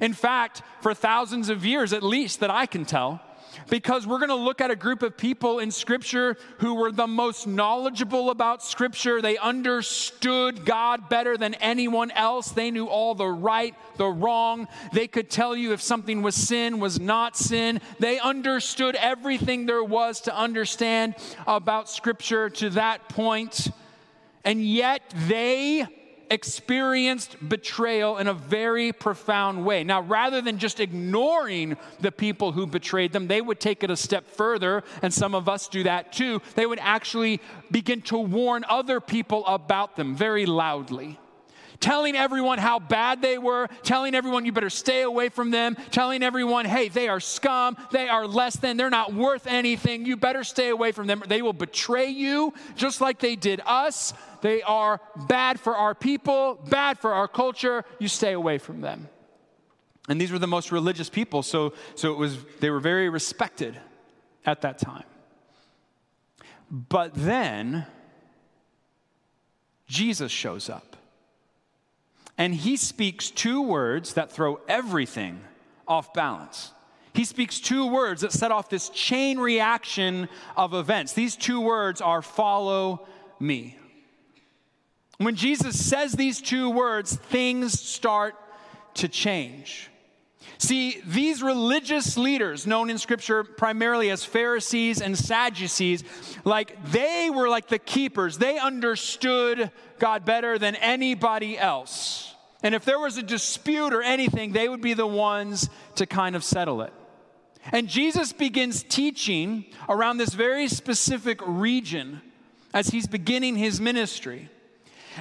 In 0.01 0.13
fact, 0.13 0.61
for 0.81 0.93
thousands 0.93 1.49
of 1.49 1.65
years 1.65 1.93
at 1.93 2.03
least 2.03 2.41
that 2.41 2.51
I 2.51 2.65
can 2.65 2.83
tell, 2.85 3.21
because 3.69 4.05
we're 4.05 4.19
going 4.19 4.29
to 4.29 4.35
look 4.35 4.61
at 4.61 4.71
a 4.71 4.75
group 4.75 5.01
of 5.03 5.17
people 5.17 5.59
in 5.59 5.71
Scripture 5.71 6.37
who 6.59 6.75
were 6.75 6.91
the 6.91 7.07
most 7.07 7.47
knowledgeable 7.47 8.29
about 8.29 8.63
Scripture. 8.63 9.21
They 9.21 9.37
understood 9.37 10.65
God 10.65 11.09
better 11.09 11.37
than 11.37 11.55
anyone 11.55 12.11
else. 12.11 12.51
They 12.51 12.71
knew 12.71 12.87
all 12.87 13.15
the 13.15 13.27
right, 13.27 13.75
the 13.97 14.07
wrong. 14.07 14.67
They 14.93 15.07
could 15.07 15.29
tell 15.29 15.55
you 15.55 15.73
if 15.73 15.81
something 15.81 16.21
was 16.21 16.35
sin, 16.35 16.79
was 16.79 16.99
not 16.99 17.35
sin. 17.35 17.81
They 17.99 18.19
understood 18.19 18.95
everything 18.95 19.65
there 19.65 19.83
was 19.83 20.21
to 20.21 20.35
understand 20.35 21.15
about 21.47 21.89
Scripture 21.89 22.49
to 22.51 22.69
that 22.71 23.09
point. 23.09 23.71
And 24.45 24.63
yet 24.63 25.01
they 25.27 25.85
experienced 26.29 27.37
betrayal 27.47 28.17
in 28.17 28.27
a 28.27 28.33
very 28.33 28.91
profound 28.91 29.65
way. 29.65 29.83
Now, 29.83 30.01
rather 30.01 30.41
than 30.41 30.57
just 30.57 30.79
ignoring 30.79 31.77
the 31.99 32.11
people 32.11 32.51
who 32.51 32.67
betrayed 32.67 33.11
them, 33.11 33.27
they 33.27 33.41
would 33.41 33.59
take 33.59 33.83
it 33.83 33.91
a 33.91 33.97
step 33.97 34.27
further, 34.27 34.83
and 35.01 35.13
some 35.13 35.35
of 35.35 35.49
us 35.49 35.67
do 35.67 35.83
that 35.83 36.13
too. 36.13 36.41
They 36.55 36.65
would 36.65 36.79
actually 36.79 37.41
begin 37.71 38.01
to 38.03 38.17
warn 38.17 38.63
other 38.67 38.99
people 38.99 39.45
about 39.45 39.95
them 39.95 40.15
very 40.15 40.45
loudly 40.45 41.19
telling 41.79 42.15
everyone 42.15 42.57
how 42.57 42.79
bad 42.79 43.21
they 43.21 43.37
were, 43.37 43.67
telling 43.83 44.15
everyone 44.15 44.45
you 44.45 44.51
better 44.51 44.69
stay 44.69 45.01
away 45.01 45.29
from 45.29 45.51
them, 45.51 45.75
telling 45.91 46.23
everyone, 46.23 46.65
hey, 46.65 46.89
they 46.89 47.07
are 47.07 47.19
scum, 47.19 47.77
they 47.91 48.09
are 48.09 48.27
less 48.27 48.55
than, 48.57 48.77
they're 48.77 48.89
not 48.89 49.13
worth 49.13 49.47
anything, 49.47 50.05
you 50.05 50.17
better 50.17 50.43
stay 50.43 50.69
away 50.69 50.91
from 50.91 51.07
them. 51.07 51.23
They 51.27 51.41
will 51.41 51.53
betray 51.53 52.09
you 52.09 52.53
just 52.75 53.01
like 53.01 53.19
they 53.19 53.35
did 53.35 53.61
us. 53.65 54.13
They 54.41 54.61
are 54.61 55.01
bad 55.27 55.59
for 55.59 55.75
our 55.75 55.95
people, 55.95 56.59
bad 56.69 56.99
for 56.99 57.13
our 57.13 57.27
culture. 57.27 57.83
You 57.99 58.07
stay 58.07 58.33
away 58.33 58.57
from 58.57 58.81
them. 58.81 59.09
And 60.07 60.19
these 60.19 60.31
were 60.31 60.39
the 60.39 60.47
most 60.47 60.71
religious 60.71 61.09
people, 61.09 61.43
so, 61.43 61.73
so 61.95 62.11
it 62.11 62.17
was, 62.17 62.37
they 62.59 62.71
were 62.71 62.79
very 62.79 63.09
respected 63.09 63.77
at 64.45 64.61
that 64.61 64.79
time. 64.79 65.03
But 66.71 67.13
then, 67.13 67.85
Jesus 69.87 70.31
shows 70.31 70.69
up. 70.69 70.88
And 72.39 72.55
he 72.55 72.77
speaks 72.77 73.29
two 73.29 73.61
words 73.61 74.13
that 74.13 74.31
throw 74.31 74.61
everything 74.67 75.41
off 75.85 76.13
balance. 76.13 76.71
He 77.13 77.25
speaks 77.25 77.59
two 77.59 77.85
words 77.85 78.21
that 78.21 78.31
set 78.31 78.49
off 78.49 78.69
this 78.69 78.87
chain 78.89 79.39
reaction 79.39 80.29
of 80.55 80.73
events. 80.73 81.11
These 81.11 81.35
two 81.35 81.59
words 81.59 81.99
are 81.99 82.21
follow 82.21 83.05
me. 83.41 83.77
When 85.17 85.35
Jesus 85.35 85.85
says 85.85 86.13
these 86.13 86.41
two 86.41 86.69
words, 86.69 87.13
things 87.13 87.77
start 87.77 88.35
to 88.95 89.09
change. 89.09 89.89
See, 90.61 91.01
these 91.05 91.41
religious 91.41 92.17
leaders, 92.17 92.67
known 92.67 92.89
in 92.89 92.97
Scripture 92.97 93.45
primarily 93.45 94.09
as 94.09 94.25
Pharisees 94.25 95.01
and 95.01 95.17
Sadducees, 95.17 96.03
like 96.43 96.91
they 96.91 97.29
were 97.29 97.47
like 97.47 97.69
the 97.69 97.79
keepers. 97.79 98.37
They 98.37 98.59
understood 98.59 99.71
God 99.99 100.25
better 100.25 100.59
than 100.59 100.75
anybody 100.75 101.57
else. 101.57 102.35
And 102.61 102.75
if 102.75 102.83
there 102.83 102.99
was 102.99 103.15
a 103.17 103.23
dispute 103.23 103.93
or 103.93 104.01
anything, 104.01 104.51
they 104.51 104.67
would 104.67 104.81
be 104.81 104.93
the 104.93 105.07
ones 105.07 105.69
to 105.95 106.05
kind 106.05 106.35
of 106.35 106.43
settle 106.43 106.81
it. 106.81 106.91
And 107.71 107.87
Jesus 107.87 108.33
begins 108.33 108.83
teaching 108.83 109.65
around 109.87 110.17
this 110.17 110.33
very 110.33 110.67
specific 110.67 111.39
region 111.45 112.21
as 112.73 112.89
he's 112.89 113.07
beginning 113.07 113.55
his 113.55 113.79
ministry. 113.79 114.49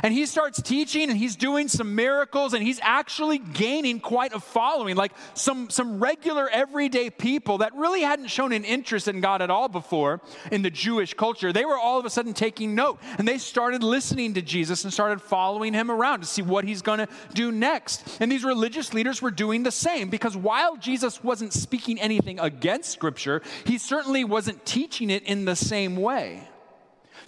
And 0.03 0.13
he 0.13 0.27
starts 0.27 0.61
teaching 0.63 1.11
and 1.11 1.19
he's 1.19 1.37
doing 1.37 1.69
some 1.69 1.95
miracles 1.95 2.55
and 2.55 2.63
he's 2.63 2.81
actually 2.83 3.39
gaining 3.39 4.01
quite 4.01 4.33
a 4.33 4.41
following, 4.41 4.97
like 4.97 5.13
some, 5.35 5.71
some 5.71 6.03
regular 6.03 6.49
everyday 6.49 7.11
people 7.11 7.59
that 7.59 7.75
really 7.75 8.03
hadn't 8.03 8.29
shown 8.29 8.53
an 8.53 8.65
interest 8.65 9.09
in 9.09 9.21
God 9.21 9.43
at 9.43 9.51
all 9.51 9.69
before 9.69 10.21
in 10.53 10.63
the 10.63 10.71
Jewish 10.71 11.15
culture. 11.15 11.53
They 11.53 11.65
were 11.65 11.79
all 11.79 11.99
of 11.99 12.05
a 12.05 12.11
sudden 12.11 12.35
taking 12.35 12.75
note 12.75 12.99
and 13.19 13.27
they 13.27 13.39
started 13.39 13.83
listening 13.83 14.35
to 14.35 14.43
Jesus 14.43 14.85
and 14.85 14.93
started 14.93 15.21
following 15.21 15.75
him 15.75 15.91
around 15.91 16.21
to 16.21 16.27
see 16.27 16.43
what 16.43 16.65
he's 16.65 16.83
going 16.83 16.99
to 16.99 17.09
do 17.35 17.53
next. 17.53 18.19
And 18.21 18.31
these 18.31 18.45
religious 18.45 18.95
leaders 18.95 19.23
were 19.23 19.31
doing 19.31 19.63
the 19.63 19.73
same 19.73 20.11
because 20.11 20.37
while 20.37 20.77
Jesus 20.77 21.23
wasn't 21.23 21.53
speaking 21.53 22.01
anything 22.01 22.39
against 22.41 22.91
Scripture, 22.91 23.43
he 23.65 23.79
certainly 23.79 24.25
wasn't 24.25 24.65
teaching 24.65 25.11
it 25.11 25.23
in 25.25 25.45
the 25.45 25.57
same 25.57 25.97
way. 25.97 26.49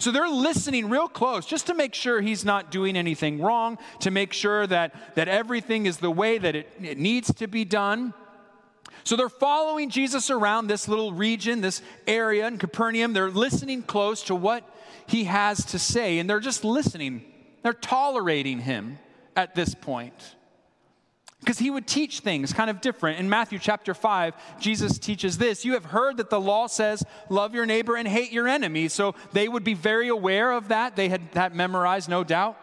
So 0.01 0.09
they're 0.09 0.27
listening 0.27 0.89
real 0.89 1.07
close 1.07 1.45
just 1.45 1.67
to 1.67 1.75
make 1.75 1.93
sure 1.93 2.21
he's 2.21 2.43
not 2.43 2.71
doing 2.71 2.97
anything 2.97 3.39
wrong, 3.39 3.77
to 3.99 4.09
make 4.09 4.33
sure 4.33 4.65
that, 4.65 5.15
that 5.15 5.27
everything 5.27 5.85
is 5.85 5.97
the 5.97 6.09
way 6.09 6.39
that 6.39 6.55
it, 6.55 6.71
it 6.81 6.97
needs 6.97 7.31
to 7.35 7.45
be 7.45 7.65
done. 7.65 8.15
So 9.03 9.15
they're 9.15 9.29
following 9.29 9.91
Jesus 9.91 10.31
around 10.31 10.65
this 10.65 10.87
little 10.87 11.13
region, 11.13 11.61
this 11.61 11.83
area 12.07 12.47
in 12.47 12.57
Capernaum. 12.57 13.13
They're 13.13 13.29
listening 13.29 13.83
close 13.83 14.23
to 14.23 14.33
what 14.33 14.67
he 15.05 15.25
has 15.25 15.65
to 15.65 15.77
say, 15.77 16.17
and 16.17 16.27
they're 16.27 16.39
just 16.39 16.63
listening. 16.63 17.23
They're 17.61 17.71
tolerating 17.71 18.57
him 18.57 18.97
at 19.35 19.53
this 19.53 19.75
point 19.75 20.15
because 21.41 21.57
he 21.57 21.71
would 21.71 21.87
teach 21.87 22.19
things 22.19 22.53
kind 22.53 22.69
of 22.69 22.81
different. 22.81 23.19
In 23.19 23.27
Matthew 23.27 23.57
chapter 23.57 23.93
5, 23.93 24.33
Jesus 24.59 24.97
teaches 24.99 25.37
this 25.39 25.65
You 25.65 25.73
have 25.73 25.85
heard 25.85 26.17
that 26.17 26.29
the 26.29 26.39
law 26.39 26.67
says, 26.67 27.03
love 27.29 27.53
your 27.53 27.65
neighbor 27.65 27.95
and 27.95 28.07
hate 28.07 28.31
your 28.31 28.47
enemy. 28.47 28.87
So 28.87 29.15
they 29.33 29.49
would 29.49 29.63
be 29.63 29.73
very 29.73 30.07
aware 30.07 30.51
of 30.51 30.69
that. 30.69 30.95
They 30.95 31.09
had 31.09 31.31
that 31.33 31.55
memorized, 31.55 32.09
no 32.09 32.23
doubt. 32.23 32.57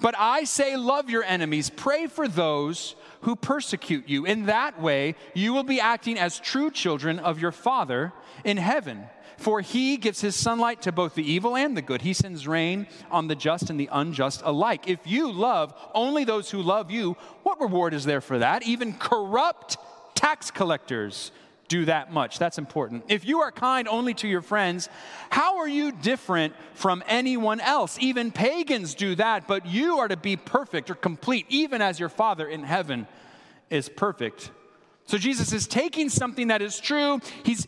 But 0.00 0.14
I 0.18 0.44
say, 0.44 0.76
love 0.76 1.10
your 1.10 1.24
enemies, 1.24 1.70
pray 1.70 2.06
for 2.06 2.28
those 2.28 2.94
who 3.22 3.36
persecute 3.36 4.08
you. 4.08 4.24
In 4.24 4.46
that 4.46 4.80
way, 4.80 5.14
you 5.34 5.52
will 5.52 5.64
be 5.64 5.80
acting 5.80 6.18
as 6.18 6.38
true 6.38 6.70
children 6.70 7.18
of 7.18 7.40
your 7.40 7.52
Father 7.52 8.12
in 8.44 8.56
heaven. 8.56 9.04
For 9.40 9.62
he 9.62 9.96
gives 9.96 10.20
his 10.20 10.36
sunlight 10.36 10.82
to 10.82 10.92
both 10.92 11.14
the 11.14 11.24
evil 11.24 11.56
and 11.56 11.74
the 11.74 11.80
good. 11.80 12.02
He 12.02 12.12
sends 12.12 12.46
rain 12.46 12.86
on 13.10 13.26
the 13.26 13.34
just 13.34 13.70
and 13.70 13.80
the 13.80 13.88
unjust 13.90 14.42
alike. 14.44 14.86
If 14.86 15.00
you 15.06 15.32
love 15.32 15.74
only 15.94 16.24
those 16.24 16.50
who 16.50 16.60
love 16.60 16.90
you, 16.90 17.16
what 17.42 17.58
reward 17.58 17.94
is 17.94 18.04
there 18.04 18.20
for 18.20 18.38
that? 18.38 18.64
Even 18.64 18.92
corrupt 18.92 19.78
tax 20.14 20.50
collectors 20.50 21.32
do 21.68 21.86
that 21.86 22.12
much. 22.12 22.38
That's 22.38 22.58
important. 22.58 23.04
If 23.08 23.24
you 23.24 23.40
are 23.40 23.50
kind 23.50 23.88
only 23.88 24.12
to 24.14 24.28
your 24.28 24.42
friends, 24.42 24.90
how 25.30 25.56
are 25.56 25.68
you 25.68 25.90
different 25.92 26.52
from 26.74 27.02
anyone 27.08 27.60
else? 27.60 27.96
Even 27.98 28.32
pagans 28.32 28.94
do 28.94 29.14
that, 29.14 29.48
but 29.48 29.64
you 29.64 30.00
are 30.00 30.08
to 30.08 30.18
be 30.18 30.36
perfect 30.36 30.90
or 30.90 30.94
complete, 30.94 31.46
even 31.48 31.80
as 31.80 31.98
your 31.98 32.10
Father 32.10 32.46
in 32.46 32.62
heaven 32.62 33.06
is 33.70 33.88
perfect. 33.88 34.50
So 35.06 35.16
Jesus 35.16 35.52
is 35.52 35.66
taking 35.66 36.08
something 36.10 36.48
that 36.48 36.60
is 36.60 36.78
true. 36.78 37.20
He's 37.42 37.66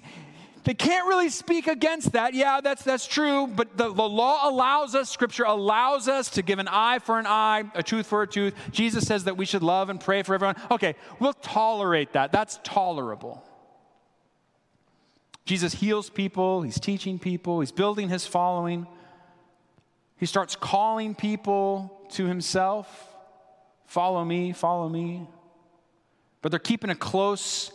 they 0.64 0.74
can't 0.74 1.08
really 1.08 1.28
speak 1.28 1.66
against 1.66 2.12
that. 2.12 2.34
Yeah, 2.34 2.60
that's, 2.60 2.84
that's 2.84 3.06
true, 3.06 3.46
but 3.48 3.76
the, 3.76 3.92
the 3.92 4.08
law 4.08 4.48
allows 4.48 4.94
us, 4.94 5.10
Scripture 5.10 5.44
allows 5.44 6.06
us 6.06 6.30
to 6.30 6.42
give 6.42 6.58
an 6.58 6.68
eye 6.68 7.00
for 7.00 7.18
an 7.18 7.26
eye, 7.26 7.64
a 7.74 7.82
tooth 7.82 8.06
for 8.06 8.22
a 8.22 8.26
tooth. 8.26 8.54
Jesus 8.70 9.06
says 9.06 9.24
that 9.24 9.36
we 9.36 9.44
should 9.44 9.62
love 9.62 9.90
and 9.90 10.00
pray 10.00 10.22
for 10.22 10.34
everyone. 10.34 10.56
Okay, 10.70 10.94
we'll 11.18 11.32
tolerate 11.32 12.12
that. 12.12 12.30
That's 12.30 12.60
tolerable. 12.62 13.42
Jesus 15.44 15.74
heals 15.74 16.08
people, 16.08 16.62
he's 16.62 16.78
teaching 16.78 17.18
people, 17.18 17.60
he's 17.60 17.72
building 17.72 18.08
his 18.08 18.24
following. 18.24 18.86
He 20.16 20.26
starts 20.26 20.54
calling 20.54 21.16
people 21.16 22.06
to 22.10 22.26
himself 22.26 23.08
follow 23.86 24.24
me, 24.24 24.52
follow 24.52 24.88
me. 24.88 25.26
But 26.40 26.50
they're 26.50 26.58
keeping 26.58 26.88
a 26.88 26.94
close 26.94 27.70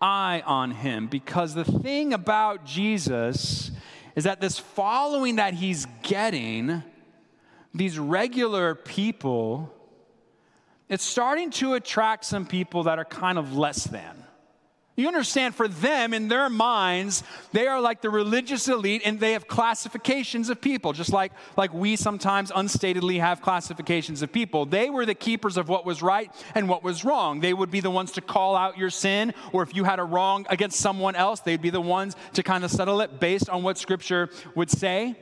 eye 0.00 0.42
on 0.46 0.70
him 0.70 1.06
because 1.06 1.54
the 1.54 1.64
thing 1.64 2.12
about 2.12 2.64
Jesus 2.64 3.70
is 4.16 4.24
that 4.24 4.40
this 4.40 4.58
following 4.58 5.36
that 5.36 5.54
he's 5.54 5.86
getting, 6.02 6.82
these 7.74 7.98
regular 7.98 8.74
people, 8.74 9.72
it's 10.88 11.04
starting 11.04 11.50
to 11.50 11.74
attract 11.74 12.24
some 12.24 12.46
people 12.46 12.84
that 12.84 12.98
are 12.98 13.04
kind 13.04 13.38
of 13.38 13.56
less 13.56 13.84
than. 13.84 14.19
You 14.96 15.06
understand, 15.08 15.54
for 15.54 15.66
them, 15.66 16.12
in 16.12 16.28
their 16.28 16.50
minds, 16.50 17.22
they 17.52 17.66
are 17.66 17.80
like 17.80 18.02
the 18.02 18.10
religious 18.10 18.68
elite 18.68 19.02
and 19.04 19.18
they 19.18 19.32
have 19.32 19.46
classifications 19.46 20.50
of 20.50 20.60
people, 20.60 20.92
just 20.92 21.12
like, 21.12 21.32
like 21.56 21.72
we 21.72 21.96
sometimes 21.96 22.50
unstatedly 22.50 23.18
have 23.18 23.40
classifications 23.40 24.20
of 24.20 24.30
people. 24.30 24.66
They 24.66 24.90
were 24.90 25.06
the 25.06 25.14
keepers 25.14 25.56
of 25.56 25.68
what 25.68 25.86
was 25.86 26.02
right 26.02 26.30
and 26.54 26.68
what 26.68 26.82
was 26.82 27.04
wrong. 27.04 27.40
They 27.40 27.54
would 27.54 27.70
be 27.70 27.80
the 27.80 27.90
ones 27.90 28.12
to 28.12 28.20
call 28.20 28.56
out 28.56 28.76
your 28.76 28.90
sin, 28.90 29.32
or 29.52 29.62
if 29.62 29.74
you 29.74 29.84
had 29.84 30.00
a 30.00 30.04
wrong 30.04 30.44
against 30.50 30.80
someone 30.80 31.14
else, 31.14 31.40
they'd 31.40 31.62
be 31.62 31.70
the 31.70 31.80
ones 31.80 32.14
to 32.34 32.42
kind 32.42 32.64
of 32.64 32.70
settle 32.70 33.00
it 33.00 33.20
based 33.20 33.48
on 33.48 33.62
what 33.62 33.78
Scripture 33.78 34.28
would 34.54 34.70
say. 34.70 35.16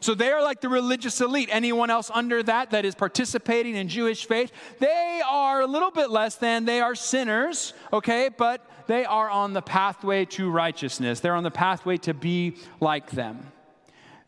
So 0.00 0.14
they 0.14 0.30
are 0.30 0.42
like 0.42 0.62
the 0.62 0.70
religious 0.70 1.20
elite. 1.20 1.50
Anyone 1.52 1.90
else 1.90 2.10
under 2.12 2.42
that 2.42 2.70
that 2.70 2.86
is 2.86 2.94
participating 2.94 3.76
in 3.76 3.88
Jewish 3.88 4.26
faith, 4.26 4.50
they 4.78 5.20
are 5.28 5.60
a 5.60 5.66
little 5.66 5.90
bit 5.90 6.10
less 6.10 6.36
than. 6.36 6.64
They 6.64 6.80
are 6.80 6.94
sinners, 6.94 7.74
okay? 7.92 8.30
But 8.34 8.66
they 8.86 9.04
are 9.04 9.28
on 9.28 9.52
the 9.52 9.62
pathway 9.62 10.24
to 10.26 10.50
righteousness. 10.50 11.20
They're 11.20 11.34
on 11.34 11.44
the 11.44 11.50
pathway 11.50 11.96
to 11.98 12.14
be 12.14 12.56
like 12.80 13.10
them. 13.10 13.52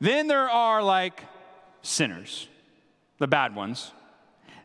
Then 0.00 0.26
there 0.26 0.48
are 0.48 0.82
like 0.82 1.22
sinners, 1.82 2.48
the 3.18 3.26
bad 3.26 3.54
ones. 3.54 3.92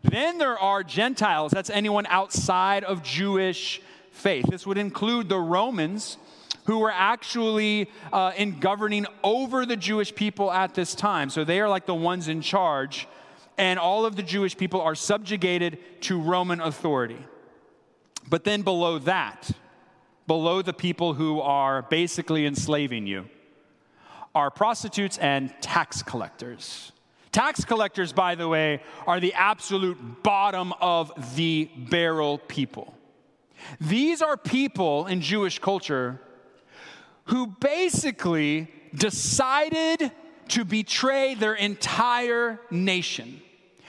Then 0.04 0.38
there 0.38 0.58
are 0.58 0.84
Gentiles. 0.84 1.52
That's 1.52 1.70
anyone 1.70 2.06
outside 2.08 2.84
of 2.84 3.04
Jewish 3.04 3.82
faith. 4.12 4.46
This 4.50 4.66
would 4.66 4.78
include 4.78 5.30
the 5.30 5.40
Romans 5.40 6.18
who 6.66 6.80
were 6.80 6.92
actually 6.92 7.90
uh, 8.12 8.32
in 8.36 8.60
governing 8.60 9.06
over 9.24 9.66
the 9.66 9.76
Jewish 9.76 10.14
people 10.14 10.52
at 10.52 10.76
this 10.76 10.94
time. 10.96 11.30
So 11.30 11.44
they 11.44 11.62
are 11.62 11.70
like 11.70 11.86
the 11.86 11.96
ones 11.96 12.28
in 12.28 12.42
charge, 12.42 13.08
and 13.58 13.80
all 13.80 14.06
of 14.06 14.16
the 14.16 14.24
Jewish 14.24 14.56
people 14.56 14.82
are 14.82 14.96
subjugated 14.96 15.80
to 16.02 16.20
Roman 16.20 16.60
authority. 16.60 17.20
But 18.30 18.44
then 18.44 18.64
below 18.64 19.00
that, 19.00 19.50
below 20.28 20.62
the 20.62 20.74
people 20.74 21.14
who 21.14 21.40
are 21.40 21.82
basically 21.84 22.46
enslaving 22.46 23.08
you, 23.08 23.30
are 24.36 24.52
prostitutes 24.52 25.18
and 25.18 25.54
tax 25.62 26.04
collectors. 26.04 26.92
Tax 27.32 27.66
collectors, 27.66 28.14
by 28.14 28.36
the 28.36 28.48
way, 28.48 28.82
are 29.06 29.20
the 29.20 29.34
absolute 29.34 29.98
bottom 30.24 30.74
of 30.80 31.36
the 31.36 31.70
barrel 31.76 32.38
people. 32.38 32.94
These 33.82 34.22
are 34.22 34.38
people 34.38 35.08
in 35.08 35.22
Jewish 35.22 35.60
culture 35.60 36.20
who 37.26 37.48
basically 37.48 38.68
decided 38.94 40.12
to 40.50 40.66
betray 40.66 41.36
their 41.36 41.54
entire 41.54 42.60
nation. 42.72 43.42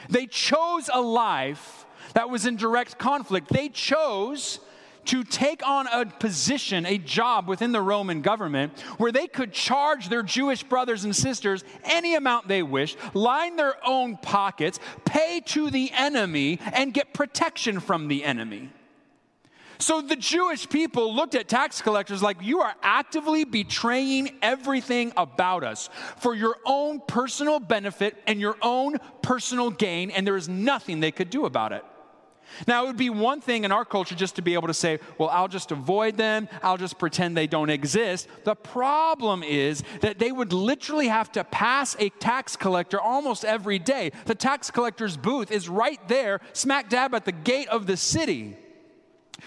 They 0.09 0.27
chose 0.27 0.91
a 0.93 1.01
life 1.01 1.87
that 2.15 2.31
was 2.31 2.47
in 2.47 2.57
direct 2.57 2.99
conflict. 2.99 3.49
They 3.49 3.69
chose 3.69 4.61
to 5.09 5.25
take 5.25 5.67
on 5.67 5.87
a 5.87 6.05
position, 6.07 6.87
a 6.87 6.99
job 6.99 7.49
within 7.49 7.73
the 7.73 7.81
Roman 7.81 8.21
government 8.21 8.79
where 8.99 9.11
they 9.11 9.27
could 9.27 9.53
charge 9.53 10.09
their 10.09 10.23
Jewish 10.23 10.63
brothers 10.63 11.05
and 11.05 11.17
sisters 11.17 11.65
any 11.85 12.15
amount 12.15 12.47
they 12.47 12.63
wished, 12.63 12.99
line 13.15 13.57
their 13.57 13.75
own 13.87 14.19
pockets, 14.19 14.79
pay 15.05 15.41
to 15.47 15.71
the 15.71 15.91
enemy, 15.93 16.61
and 16.73 16.93
get 16.93 17.15
protection 17.15 17.81
from 17.81 18.09
the 18.09 18.23
enemy. 18.23 18.71
So 19.79 20.03
the 20.03 20.17
Jewish 20.17 20.69
people 20.69 21.15
looked 21.15 21.35
at 21.35 21.49
tax 21.49 21.81
collectors 21.81 22.23
like, 22.23 22.39
you 22.43 22.61
are 22.61 22.75
actively 22.83 23.45
betraying 23.45 24.37
everything 24.43 25.13
about 25.17 25.65
us 25.65 25.89
for 26.19 26.35
your 26.35 26.57
own 26.67 27.01
personal 27.07 27.61
benefit 27.61 28.17
and 28.27 28.41
your 28.41 28.57
own 28.61 28.99
personal 29.23 29.71
gain, 29.71 30.11
and 30.11 30.27
there 30.27 30.37
is 30.37 30.49
nothing 30.49 31.01
they 31.01 31.13
could 31.13 31.31
do 31.31 31.47
about 31.47 31.73
it. 31.73 31.85
Now, 32.67 32.85
it 32.85 32.87
would 32.89 32.97
be 32.97 33.11
one 33.11 33.41
thing 33.41 33.65
in 33.65 33.73
our 33.73 33.85
culture 33.85 34.15
just 34.15 34.37
to 34.37 34.43
be 34.43 34.55
able 34.55 34.69
to 34.69 34.75
say, 34.75 34.99
well, 35.17 35.29
I'll 35.29 35.49
just 35.49 35.73
avoid 35.73 36.17
them, 36.17 36.49
I'll 36.63 36.77
just 36.77 36.99
pretend 36.99 37.37
they 37.37 37.47
don't 37.47 37.71
exist. 37.71 38.29
The 38.45 38.55
problem 38.55 39.43
is 39.43 39.83
that 40.01 40.19
they 40.19 40.33
would 40.33 40.53
literally 40.53 41.09
have 41.09 41.33
to 41.33 41.45
pass 41.45 41.97
a 41.99 42.11
tax 42.11 42.57
collector 42.57 43.01
almost 43.01 43.45
every 43.45 43.79
day. 43.79 44.13
The 44.27 44.35
tax 44.35 44.71
collector's 44.71 45.17
booth 45.17 45.51
is 45.51 45.69
right 45.69 46.01
there, 46.09 46.41
smack 46.53 46.89
dab 46.89 47.15
at 47.15 47.25
the 47.25 47.33
gate 47.33 47.69
of 47.69 47.87
the 47.87 47.97
city. 47.97 48.57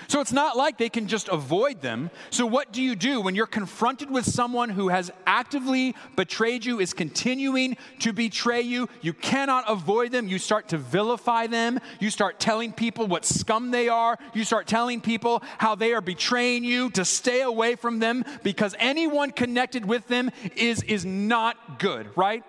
So 0.08 0.22
it's 0.22 0.32
not 0.32 0.56
like 0.56 0.78
they 0.78 0.90
can 0.90 1.08
just 1.08 1.28
avoid 1.28 1.82
them. 1.82 2.12
So, 2.30 2.46
what 2.46 2.72
do 2.72 2.82
you 2.82 2.96
do 2.96 3.20
when 3.22 3.36
you're 3.36 3.46
confronted 3.46 4.10
with 4.10 4.26
someone 4.26 4.70
who 4.70 4.88
has 4.88 5.12
actively 5.26 5.96
betrayed 6.16 6.64
you, 6.66 6.80
is 6.80 6.94
continuing 6.94 7.76
to 8.00 8.14
betray 8.14 8.62
you? 8.62 8.88
You 9.02 9.14
cannot 9.14 9.66
avoid 9.68 10.12
them. 10.12 10.28
You 10.28 10.40
start 10.40 10.70
to 10.70 10.78
vilify 10.78 11.48
them. 11.48 11.80
You 12.00 12.10
start 12.10 12.40
telling 12.40 12.72
people 12.72 13.08
what 13.08 13.26
scum 13.26 13.72
they 13.72 13.90
are. 13.90 14.18
You 14.34 14.46
start 14.46 14.66
telling 14.66 15.02
people 15.02 15.44
how 15.58 15.76
they 15.76 15.94
are 15.94 16.02
betraying 16.02 16.64
you 16.64 16.90
to 16.92 17.04
stay 17.04 17.42
away 17.42 17.76
from 17.76 18.00
them 18.00 18.24
because 18.44 18.76
anyone 18.80 19.32
connected 19.32 19.86
with 19.86 20.08
them 20.08 20.32
is, 20.56 20.84
is 20.84 21.06
not 21.06 21.80
good, 21.80 22.08
right? 22.16 22.44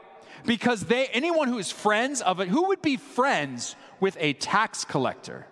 Because 0.47 0.85
they, 0.85 1.07
anyone 1.09 1.49
who 1.49 1.59
is 1.59 1.71
friends 1.71 2.21
of 2.21 2.41
it, 2.41 2.49
who 2.49 2.69
would 2.69 2.83
be 2.83 2.97
friends 2.97 3.75
with 4.01 4.17
a 4.21 4.33
tax 4.35 4.85
collector? 4.85 5.47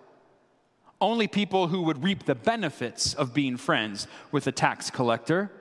Only 1.01 1.27
people 1.27 1.67
who 1.67 1.81
would 1.81 2.03
reap 2.03 2.25
the 2.25 2.35
benefits 2.35 3.13
of 3.13 3.33
being 3.33 3.57
friends 3.57 4.07
with 4.31 4.47
a 4.47 4.51
tax 4.51 4.89
collector, 4.89 5.51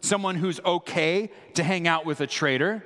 someone 0.00 0.36
who's 0.36 0.60
okay 0.64 1.30
to 1.54 1.64
hang 1.64 1.88
out 1.88 2.06
with 2.06 2.20
a 2.20 2.26
traitor. 2.26 2.84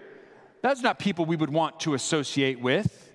That's 0.62 0.83
not 0.83 0.99
people 0.99 1.27
we 1.27 1.37
would 1.37 1.50
want 1.50 1.81
to 1.81 1.95
associate 1.95 2.61
with. 2.61 3.12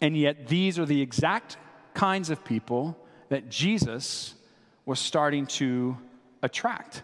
And 0.00 0.16
yet, 0.16 0.48
these 0.48 0.78
are 0.78 0.86
the 0.86 1.00
exact 1.00 1.58
kinds 1.94 2.30
of 2.30 2.44
people 2.44 2.98
that 3.28 3.48
Jesus 3.48 4.34
was 4.84 4.98
starting 4.98 5.46
to 5.46 5.96
attract. 6.42 7.02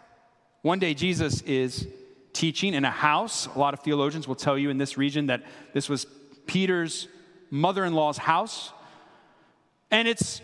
One 0.62 0.80
day, 0.80 0.95
Jesus 0.95 1.42
is 1.42 1.87
teaching 2.33 2.75
in 2.75 2.85
a 2.85 2.90
house. 2.90 3.47
A 3.47 3.59
lot 3.59 3.75
of 3.75 3.80
theologians 3.80 4.26
will 4.26 4.35
tell 4.35 4.59
you 4.59 4.71
in 4.71 4.78
this 4.78 4.99
region 4.99 5.26
that 5.26 5.45
this 5.75 5.88
was 5.88 6.07
Peter's 6.47 7.07
mother 7.50 7.85
in 7.85 7.95
law's 7.95 8.18
house. 8.18 8.73
And 9.90 10.09
it's 10.09 10.40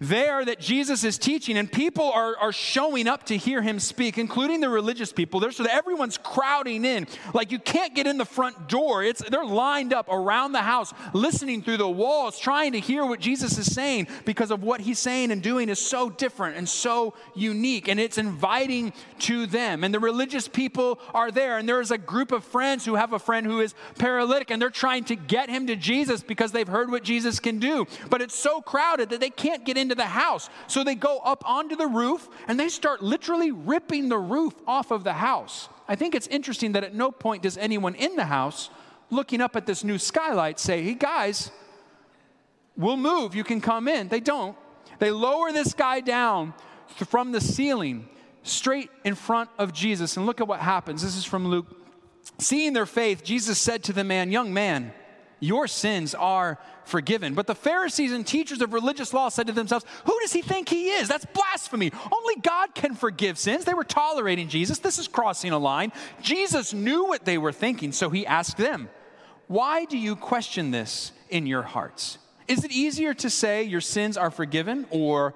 there 0.00 0.44
that 0.44 0.60
Jesus 0.60 1.04
is 1.04 1.18
teaching, 1.18 1.56
and 1.56 1.70
people 1.70 2.10
are, 2.10 2.36
are 2.38 2.52
showing 2.52 3.06
up 3.06 3.24
to 3.26 3.36
hear 3.36 3.62
him 3.62 3.78
speak, 3.78 4.18
including 4.18 4.60
the 4.60 4.68
religious 4.68 5.12
people. 5.12 5.40
There, 5.40 5.52
so 5.52 5.64
everyone's 5.64 6.18
crowding 6.18 6.84
in. 6.84 7.06
Like 7.32 7.52
you 7.52 7.58
can't 7.58 7.94
get 7.94 8.06
in 8.06 8.18
the 8.18 8.24
front 8.24 8.68
door. 8.68 9.02
It's, 9.02 9.22
they're 9.28 9.44
lined 9.44 9.92
up 9.92 10.08
around 10.10 10.52
the 10.52 10.62
house, 10.62 10.92
listening 11.12 11.62
through 11.62 11.78
the 11.78 11.88
walls, 11.88 12.38
trying 12.38 12.72
to 12.72 12.80
hear 12.80 13.04
what 13.06 13.20
Jesus 13.20 13.56
is 13.56 13.72
saying 13.72 14.08
because 14.24 14.50
of 14.50 14.62
what 14.62 14.80
he's 14.80 14.98
saying 14.98 15.30
and 15.30 15.42
doing 15.42 15.68
is 15.68 15.78
so 15.78 16.10
different 16.10 16.56
and 16.56 16.68
so 16.68 17.14
unique. 17.34 17.88
And 17.88 18.00
it's 18.00 18.18
inviting 18.18 18.92
to 19.20 19.46
them. 19.46 19.84
And 19.84 19.94
the 19.94 20.00
religious 20.00 20.48
people 20.48 20.98
are 21.12 21.30
there, 21.30 21.58
and 21.58 21.68
there 21.68 21.80
is 21.80 21.90
a 21.90 21.98
group 21.98 22.32
of 22.32 22.44
friends 22.44 22.84
who 22.84 22.96
have 22.96 23.12
a 23.12 23.18
friend 23.18 23.46
who 23.46 23.60
is 23.60 23.74
paralytic, 23.98 24.50
and 24.50 24.60
they're 24.60 24.70
trying 24.70 25.04
to 25.04 25.16
get 25.16 25.48
him 25.48 25.66
to 25.68 25.76
Jesus 25.76 26.22
because 26.22 26.52
they've 26.52 26.68
heard 26.68 26.90
what 26.90 27.04
Jesus 27.04 27.40
can 27.40 27.58
do. 27.58 27.86
But 28.10 28.20
it's 28.20 28.34
so 28.34 28.60
crowded 28.60 29.10
that 29.10 29.20
they 29.20 29.30
can't 29.30 29.64
get 29.64 29.76
in 29.76 29.83
into 29.84 29.94
the 29.94 30.06
house. 30.06 30.48
So 30.66 30.82
they 30.82 30.94
go 30.94 31.18
up 31.18 31.48
onto 31.48 31.76
the 31.76 31.86
roof 31.86 32.28
and 32.48 32.58
they 32.58 32.68
start 32.68 33.02
literally 33.02 33.52
ripping 33.52 34.08
the 34.08 34.18
roof 34.18 34.54
off 34.66 34.90
of 34.90 35.04
the 35.04 35.12
house. 35.12 35.68
I 35.86 35.94
think 35.94 36.14
it's 36.14 36.26
interesting 36.26 36.72
that 36.72 36.84
at 36.84 36.94
no 36.94 37.10
point 37.10 37.42
does 37.42 37.56
anyone 37.56 37.94
in 37.94 38.16
the 38.16 38.24
house 38.24 38.70
looking 39.10 39.40
up 39.40 39.54
at 39.54 39.66
this 39.66 39.84
new 39.84 39.98
skylight 39.98 40.58
say, 40.58 40.82
Hey 40.82 40.94
guys, 40.94 41.50
we'll 42.76 42.96
move, 42.96 43.34
you 43.34 43.44
can 43.44 43.60
come 43.60 43.86
in. 43.86 44.08
They 44.08 44.20
don't. 44.20 44.56
They 44.98 45.10
lower 45.10 45.52
this 45.52 45.74
guy 45.74 46.00
down 46.00 46.54
from 46.86 47.32
the 47.32 47.40
ceiling 47.40 48.08
straight 48.42 48.90
in 49.04 49.14
front 49.14 49.50
of 49.58 49.72
Jesus. 49.72 50.16
And 50.16 50.26
look 50.26 50.40
at 50.40 50.48
what 50.48 50.60
happens. 50.60 51.02
This 51.02 51.16
is 51.16 51.24
from 51.24 51.48
Luke. 51.48 51.66
Seeing 52.38 52.72
their 52.72 52.86
faith, 52.86 53.22
Jesus 53.22 53.58
said 53.58 53.82
to 53.84 53.92
the 53.92 54.04
man, 54.04 54.30
Young 54.30 54.52
man, 54.52 54.92
your 55.44 55.66
sins 55.68 56.14
are 56.14 56.58
forgiven. 56.84 57.34
But 57.34 57.46
the 57.46 57.54
Pharisees 57.54 58.12
and 58.12 58.26
teachers 58.26 58.60
of 58.60 58.72
religious 58.72 59.12
law 59.12 59.28
said 59.28 59.46
to 59.46 59.52
themselves, 59.52 59.84
Who 60.04 60.18
does 60.20 60.32
he 60.32 60.42
think 60.42 60.68
he 60.68 60.90
is? 60.90 61.08
That's 61.08 61.26
blasphemy. 61.26 61.92
Only 62.12 62.36
God 62.36 62.74
can 62.74 62.94
forgive 62.94 63.38
sins. 63.38 63.64
They 63.64 63.74
were 63.74 63.84
tolerating 63.84 64.48
Jesus. 64.48 64.78
This 64.78 64.98
is 64.98 65.08
crossing 65.08 65.52
a 65.52 65.58
line. 65.58 65.92
Jesus 66.22 66.72
knew 66.72 67.04
what 67.06 67.24
they 67.24 67.38
were 67.38 67.52
thinking, 67.52 67.92
so 67.92 68.10
he 68.10 68.26
asked 68.26 68.56
them, 68.56 68.88
Why 69.46 69.84
do 69.84 69.98
you 69.98 70.16
question 70.16 70.70
this 70.70 71.12
in 71.28 71.46
your 71.46 71.62
hearts? 71.62 72.18
Is 72.46 72.64
it 72.64 72.72
easier 72.72 73.14
to 73.14 73.30
say 73.30 73.62
your 73.62 73.80
sins 73.80 74.16
are 74.16 74.30
forgiven 74.30 74.86
or 74.90 75.34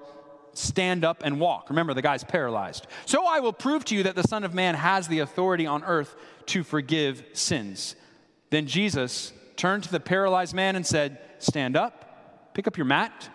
stand 0.53 1.03
up 1.03 1.23
and 1.23 1.39
walk? 1.39 1.69
Remember, 1.69 1.93
the 1.93 2.01
guy's 2.01 2.23
paralyzed. 2.23 2.85
So 3.05 3.25
I 3.25 3.39
will 3.39 3.53
prove 3.53 3.85
to 3.85 3.95
you 3.95 4.03
that 4.03 4.15
the 4.15 4.27
Son 4.27 4.43
of 4.43 4.53
Man 4.53 4.75
has 4.75 5.07
the 5.07 5.19
authority 5.19 5.65
on 5.65 5.83
earth 5.83 6.15
to 6.47 6.63
forgive 6.63 7.23
sins. 7.33 7.95
Then 8.51 8.67
Jesus 8.67 9.33
turned 9.59 9.83
to 9.83 9.91
the 9.91 9.99
paralyzed 9.99 10.55
man 10.55 10.75
and 10.75 10.85
said, 10.85 11.19
Stand 11.37 11.75
up, 11.75 12.53
pick 12.53 12.65
up 12.65 12.77
your 12.77 12.85
mat, 12.85 13.29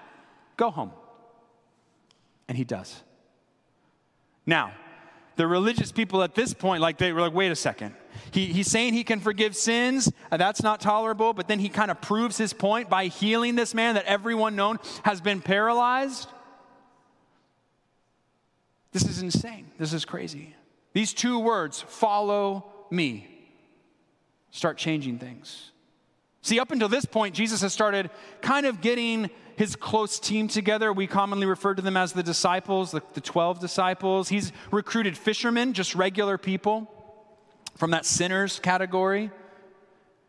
go 0.57 0.71
home. 0.71 0.91
And 2.49 2.59
he 2.59 2.65
does. 2.65 3.03
Now, 4.47 4.73
the 5.37 5.47
religious 5.47 5.93
people 5.93 6.23
at 6.23 6.35
this 6.35 6.55
point, 6.55 6.81
like 6.81 6.99
they 6.99 7.13
were 7.13 7.21
like, 7.21 7.35
wait 7.35 7.51
a 7.51 7.57
second. 7.57 7.95
He, 8.31 8.47
he's 8.47 8.71
saying 8.71 8.95
he 8.95 9.05
can 9.05 9.21
forgive 9.21 9.57
sins. 9.57 10.13
Uh, 10.31 10.37
that's 10.37 10.63
not 10.63 10.81
tolerable. 10.81 11.33
But 11.33 11.49
then 11.49 11.59
he 11.59 11.69
kind 11.69 11.91
of 11.91 12.01
proves 12.01 12.37
his 12.37 12.53
point 12.53 12.89
by 12.89 13.07
healing 13.07 13.57
this 13.57 13.75
man 13.75 13.97
that 13.97 14.05
everyone 14.05 14.55
known 14.55 14.79
has 15.03 15.21
been 15.21 15.41
paralyzed. 15.41 16.29
This 18.93 19.05
is 19.05 19.23
insane. 19.23 19.71
This 19.79 19.93
is 19.93 20.05
crazy. 20.05 20.55
These 20.93 21.15
two 21.15 21.41
words, 21.41 21.81
follow 21.81 22.73
me, 22.91 23.27
start 24.53 24.79
changing 24.79 25.19
things. 25.19 25.73
See, 26.45 26.61
up 26.61 26.71
until 26.73 26.91
this 26.91 27.07
point, 27.07 27.35
Jesus 27.35 27.63
has 27.63 27.73
started 27.73 28.11
kind 28.43 28.67
of 28.67 28.83
getting 28.83 29.31
his 29.57 29.77
close 29.77 30.21
team 30.21 30.47
together. 30.47 30.93
We 30.93 31.07
commonly 31.07 31.47
refer 31.47 31.75
to 31.75 31.81
them 31.81 31.97
as 31.97 32.13
the 32.13 32.23
disciples, 32.23 32.91
the, 32.91 33.01
the 33.15 33.23
12 33.23 33.61
disciples. 33.61 34.29
He's 34.29 34.53
recruited 34.71 35.17
fishermen, 35.17 35.73
just 35.73 35.95
regular 35.95 36.37
people 36.37 36.91
from 37.77 37.93
that 37.93 38.05
sinners 38.05 38.59
category, 38.59 39.31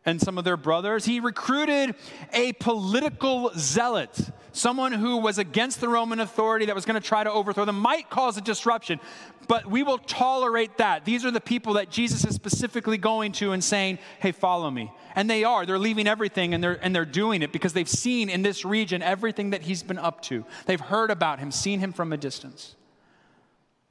and 0.06 0.22
some 0.22 0.38
of 0.38 0.44
their 0.44 0.58
brothers. 0.58 1.06
He 1.06 1.20
recruited 1.20 1.96
a 2.34 2.54
political 2.54 3.52
zealot, 3.58 4.18
someone 4.52 4.92
who 4.92 5.18
was 5.18 5.38
against 5.38 5.82
the 5.82 5.90
Roman 5.90 6.20
authority 6.20 6.66
that 6.68 6.76
was 6.76 6.86
going 6.86 7.02
to 7.02 7.08
try 7.08 7.24
to 7.24 7.32
overthrow 7.32 7.66
them, 7.66 7.80
might 7.80 8.10
cause 8.10 8.38
a 8.38 8.42
disruption 8.42 9.00
but 9.48 9.66
we 9.66 9.84
will 9.84 9.98
tolerate 9.98 10.78
that. 10.78 11.06
These 11.06 11.26
are 11.26 11.32
the 11.32 11.42
people 11.42 11.74
that 11.74 11.90
Jesus 11.90 12.26
is 12.26 12.36
specifically 12.36 12.98
going 12.98 13.32
to 13.34 13.52
and 13.52 13.64
saying, 13.64 14.00
hey, 14.20 14.32
follow 14.32 14.70
me. 14.70 14.92
And 15.16 15.30
they 15.30 15.44
are. 15.44 15.66
They're 15.66 15.80
leaving 15.80 16.08
everything 16.08 16.54
and 16.54 16.64
they're, 16.64 16.80
and 16.84 16.96
they're 16.96 17.06
doing 17.06 17.42
it 17.42 17.52
because 17.52 17.74
they've 17.74 17.88
seen 17.88 18.30
in 18.30 18.42
this 18.42 18.66
region 18.66 19.02
everything 19.02 19.52
that 19.52 19.64
he's 19.64 19.84
been 19.84 19.98
up 19.98 20.22
to. 20.24 20.46
They've 20.66 20.80
heard 20.80 21.12
about 21.12 21.40
him, 21.40 21.52
seen 21.52 21.80
him 21.80 21.94
from 21.94 22.12
a 22.14 22.18
distance. 22.18 22.76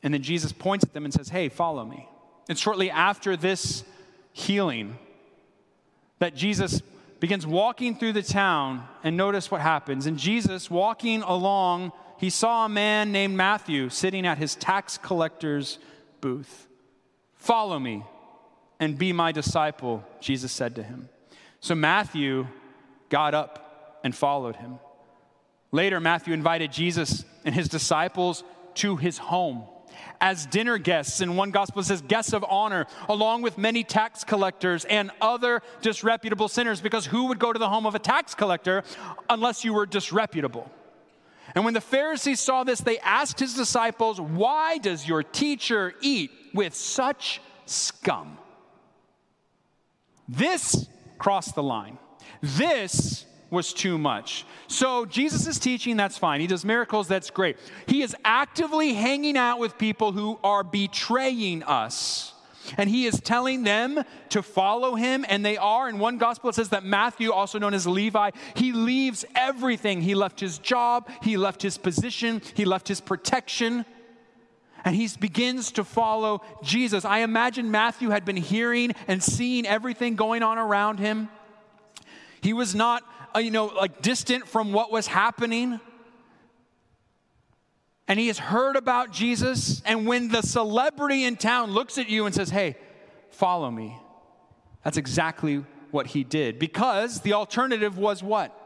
And 0.03 0.13
then 0.13 0.23
Jesus 0.23 0.53
points 0.53 0.85
at 0.85 0.93
them 0.93 1.05
and 1.05 1.15
says, 1.15 1.29
hey, 1.29 1.49
follow 1.49 1.85
me. 1.85 2.09
And 2.49 2.59
shortly 2.59 2.91
after 2.91 3.37
this 3.37 3.85
healing, 4.33 4.99
that 6.19 6.35
Jesus 6.35 6.83
begins 7.21 7.47
walking 7.47 7.97
through 7.97 8.13
the 8.13 8.23
town 8.23 8.87
and 9.03 9.17
notice 9.17 9.51
what 9.51 9.61
happens. 9.61 10.07
And 10.07 10.19
Jesus, 10.19 10.71
walking 10.71 11.23
along 11.23 11.93
he 12.25 12.31
saw 12.31 12.65
a 12.65 12.69
man 12.69 13.13
named 13.13 13.37
Matthew 13.37 13.89
sitting 13.89 14.27
at 14.27 14.39
his 14.39 14.55
tax 14.55 14.99
collector's 14.99 15.79
booth. 16.21 16.67
Follow 17.35 17.79
me 17.79 18.05
and 18.81 18.97
be 18.97 19.13
my 19.13 19.33
disciple, 19.33 20.05
Jesus 20.21 20.53
said 20.53 20.77
to 20.77 20.83
him. 20.83 21.09
So 21.61 21.75
Matthew 21.75 22.47
got 23.09 23.35
up 23.35 24.01
and 24.05 24.15
followed 24.15 24.57
him. 24.57 24.79
Later, 25.73 26.01
Matthew 26.01 26.33
invited 26.33 26.73
Jesus 26.73 27.25
and 27.45 27.55
his 27.55 27.69
disciples 27.69 28.45
to 28.77 28.97
his 28.97 29.19
home 29.19 29.65
as 30.21 30.47
dinner 30.47 30.79
guests. 30.79 31.21
In 31.21 31.37
one 31.37 31.51
gospel, 31.51 31.83
says 31.83 32.03
guests 32.03 32.33
of 32.33 32.45
honor, 32.49 32.87
along 33.09 33.43
with 33.43 33.59
many 33.59 33.85
tax 33.85 34.25
collectors 34.25 34.85
and 34.85 35.11
other 35.21 35.63
disreputable 35.83 36.49
sinners, 36.49 36.81
because 36.81 37.07
who 37.07 37.27
would 37.27 37.39
go 37.39 37.53
to 37.53 37.59
the 37.59 37.69
home 37.69 37.87
of 37.87 37.95
a 37.95 37.99
tax 37.99 38.35
collector 38.35 38.85
unless 39.29 39.65
you 39.65 39.75
were 39.75 39.87
disreputable? 39.87 40.71
And 41.55 41.65
when 41.65 41.75
the 41.75 41.81
Pharisees 41.81 42.41
saw 42.41 42.65
this, 42.65 42.81
they 42.81 42.99
asked 42.99 43.39
his 43.39 43.55
disciples, 43.55 44.21
Why 44.21 44.79
does 44.79 45.07
your 45.07 45.23
teacher 45.23 45.95
eat 46.01 46.31
with 46.53 46.75
such 46.75 47.41
scum? 47.67 48.39
This 50.29 50.89
crossed 51.19 51.55
the 51.55 51.63
line. 51.63 51.99
This 52.41 53.27
was 53.55 53.73
too 53.73 53.97
much. 53.97 54.45
So 54.67 55.07
Jesus 55.07 55.47
is 55.47 55.59
teaching, 55.59 55.97
that's 55.97 56.19
fine. 56.19 56.41
He 56.41 56.47
does 56.47 56.65
miracles, 56.65 57.09
that's 57.09 57.31
great. 57.31 57.57
He 57.87 58.03
is 58.03 58.15
actively 58.25 58.93
hanging 58.93 59.39
out 59.39 59.59
with 59.59 59.79
people 59.79 60.13
who 60.13 60.39
are 60.45 60.63
betraying 60.63 61.63
us. 61.63 62.33
And 62.79 62.89
he 62.89 63.05
is 63.05 63.21
telling 63.21 63.63
them 63.63 64.03
to 64.31 64.43
follow 64.43 64.95
him, 64.95 65.27
and 65.29 65.45
they 65.45 65.59
are. 65.59 65.87
In 65.87 65.99
one 65.99 66.17
gospel, 66.17 66.49
it 66.49 66.55
says 66.55 66.71
that 66.71 66.83
Matthew, 66.83 67.31
also 67.31 67.59
known 67.59 67.75
as 67.75 67.87
Levi, 67.87 68.31
he 68.55 68.73
leaves 68.73 69.25
everything. 69.35 70.01
He 70.01 70.15
left 70.15 70.41
his 70.41 70.59
job, 70.59 71.11
he 71.23 71.37
left 71.37 71.61
his 71.61 71.77
position, 71.77 72.41
he 72.55 72.65
left 72.65 72.89
his 72.89 73.03
protection, 73.03 73.85
and 74.83 74.97
he 74.97 75.09
begins 75.21 75.73
to 75.73 75.85
follow 75.85 76.43
Jesus. 76.63 77.05
I 77.05 77.19
imagine 77.19 77.71
Matthew 77.71 78.11
had 78.11 78.25
been 78.25 78.37
hearing 78.37 78.93
and 79.09 79.23
seeing 79.23 79.67
everything 79.67 80.17
going 80.17 80.43
on 80.43 80.57
around 80.57 80.99
him. 80.99 81.29
He 82.41 82.53
was 82.53 82.75
not, 82.75 83.03
Uh, 83.35 83.41
you 83.41 83.51
know, 83.51 83.67
like 83.67 84.01
distant 84.03 84.47
from 84.47 84.73
what 84.73 84.93
was 84.93 85.07
happening 85.07 85.81
and 88.07 88.19
he 88.19 88.27
has 88.27 88.39
heard 88.39 88.77
about 88.77 89.13
Jesus. 89.13 89.83
And 89.87 90.07
when 90.07 90.29
the 90.29 90.43
celebrity 90.43 91.25
in 91.25 91.37
town 91.37 91.71
looks 91.71 91.99
at 91.99 92.09
you 92.09 92.27
and 92.27 92.35
says, 92.35 92.51
Hey, 92.51 92.77
follow 93.31 93.71
me, 93.71 93.99
that's 94.83 94.97
exactly 94.97 95.65
what 95.91 96.09
he 96.09 96.25
did. 96.25 96.59
Because 96.59 97.21
the 97.21 97.33
alternative 97.33 97.97
was 97.97 98.23
what? 98.23 98.61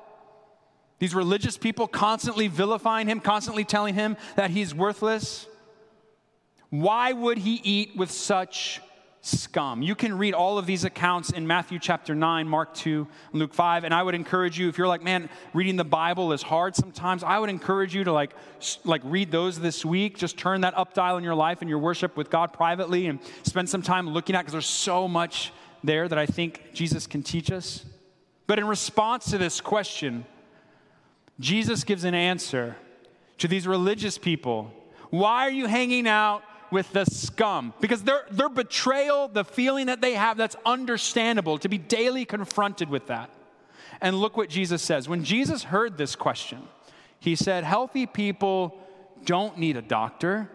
These 0.99 1.15
religious 1.15 1.57
people 1.57 1.87
constantly 1.87 2.49
vilifying 2.49 3.07
him, 3.07 3.21
constantly 3.21 3.65
telling 3.65 3.95
him 3.95 4.17
that 4.35 4.51
he's 4.51 4.75
worthless. 4.75 5.47
Why 6.71 7.13
would 7.13 7.39
he 7.39 7.61
eat 7.63 7.97
with 7.97 8.11
such 8.11 8.81
scum. 9.21 9.83
You 9.83 9.95
can 9.95 10.17
read 10.17 10.35
all 10.35 10.59
of 10.59 10.67
these 10.67 10.85
accounts 10.85 11.31
in 11.31 11.47
Matthew 11.47 11.79
chapter 11.79 12.15
9, 12.15 12.49
Mark 12.49 12.75
2, 12.75 13.07
Luke 13.33 13.53
5. 13.53 13.85
And 13.85 13.93
I 13.93 14.03
would 14.03 14.15
encourage 14.15 14.59
you, 14.59 14.69
if 14.69 14.79
you're 14.79 14.87
like, 14.87 15.03
man, 15.03 15.29
reading 15.53 15.77
the 15.77 15.85
Bible 15.85 16.33
is 16.33 16.43
hard 16.43 16.77
sometimes, 16.77 17.25
I 17.25 17.39
would 17.39 17.51
encourage 17.51 17.95
you 17.95 18.05
to 18.05 18.13
like, 18.13 18.33
like 18.85 19.03
read 19.05 19.31
those 19.31 19.59
this 19.59 19.85
week. 19.85 20.17
Just 20.17 20.39
turn 20.39 20.63
that 20.63 20.77
up 20.77 20.95
dial 20.95 21.17
in 21.17 21.25
your 21.25 21.35
life 21.35 21.61
and 21.61 21.69
your 21.69 21.79
worship 21.79 22.17
with 22.17 22.31
God 22.31 22.53
privately 22.53 23.07
and 23.07 23.19
spend 23.43 23.69
some 23.69 23.83
time 23.83 24.09
looking 24.09 24.37
at 24.37 24.41
because 24.41 24.53
there's 24.53 24.67
so 24.67 25.09
much 25.09 25.53
there 25.83 26.09
that 26.09 26.19
I 26.19 26.27
think 26.27 26.73
Jesus 26.73 27.07
can 27.07 27.23
teach 27.23 27.51
us. 27.51 27.85
But 28.47 28.59
in 28.59 28.67
response 28.67 29.31
to 29.31 29.39
this 29.39 29.61
question, 29.61 30.25
Jesus 31.41 31.85
gives 31.85 32.05
an 32.05 32.15
answer 32.15 32.77
to 33.39 33.49
these 33.49 33.67
religious 33.67 34.19
people. 34.19 34.73
Why 35.11 35.47
are 35.47 35.51
you 35.51 35.67
hanging 35.67 36.09
out 36.09 36.43
with 36.71 36.93
the 36.93 37.05
scum 37.05 37.73
because 37.81 38.03
their, 38.03 38.25
their 38.31 38.49
betrayal, 38.49 39.29
the 39.29 39.45
feeling 39.45 39.87
that 39.87 40.01
they 40.01 40.15
have, 40.15 40.37
that's 40.37 40.57
understandable 40.65 41.59
to 41.59 41.69
be 41.69 41.79
daily 41.79 42.25
confronted 42.25 42.91
with 42.91 43.07
that. 43.07 43.31
And 44.01 44.17
look 44.17 44.37
what 44.37 44.49
Jesus 44.49 44.83
says. 44.83 45.09
When 45.09 45.25
Jesus 45.25 45.65
heard 45.65 45.97
this 45.99 46.15
question, 46.15 46.63
he 47.21 47.35
said, 47.35 47.65
Healthy 47.65 48.07
people 48.07 48.79
don't 49.25 49.59
need 49.59 49.77
a 49.77 49.83
doctor, 49.83 50.49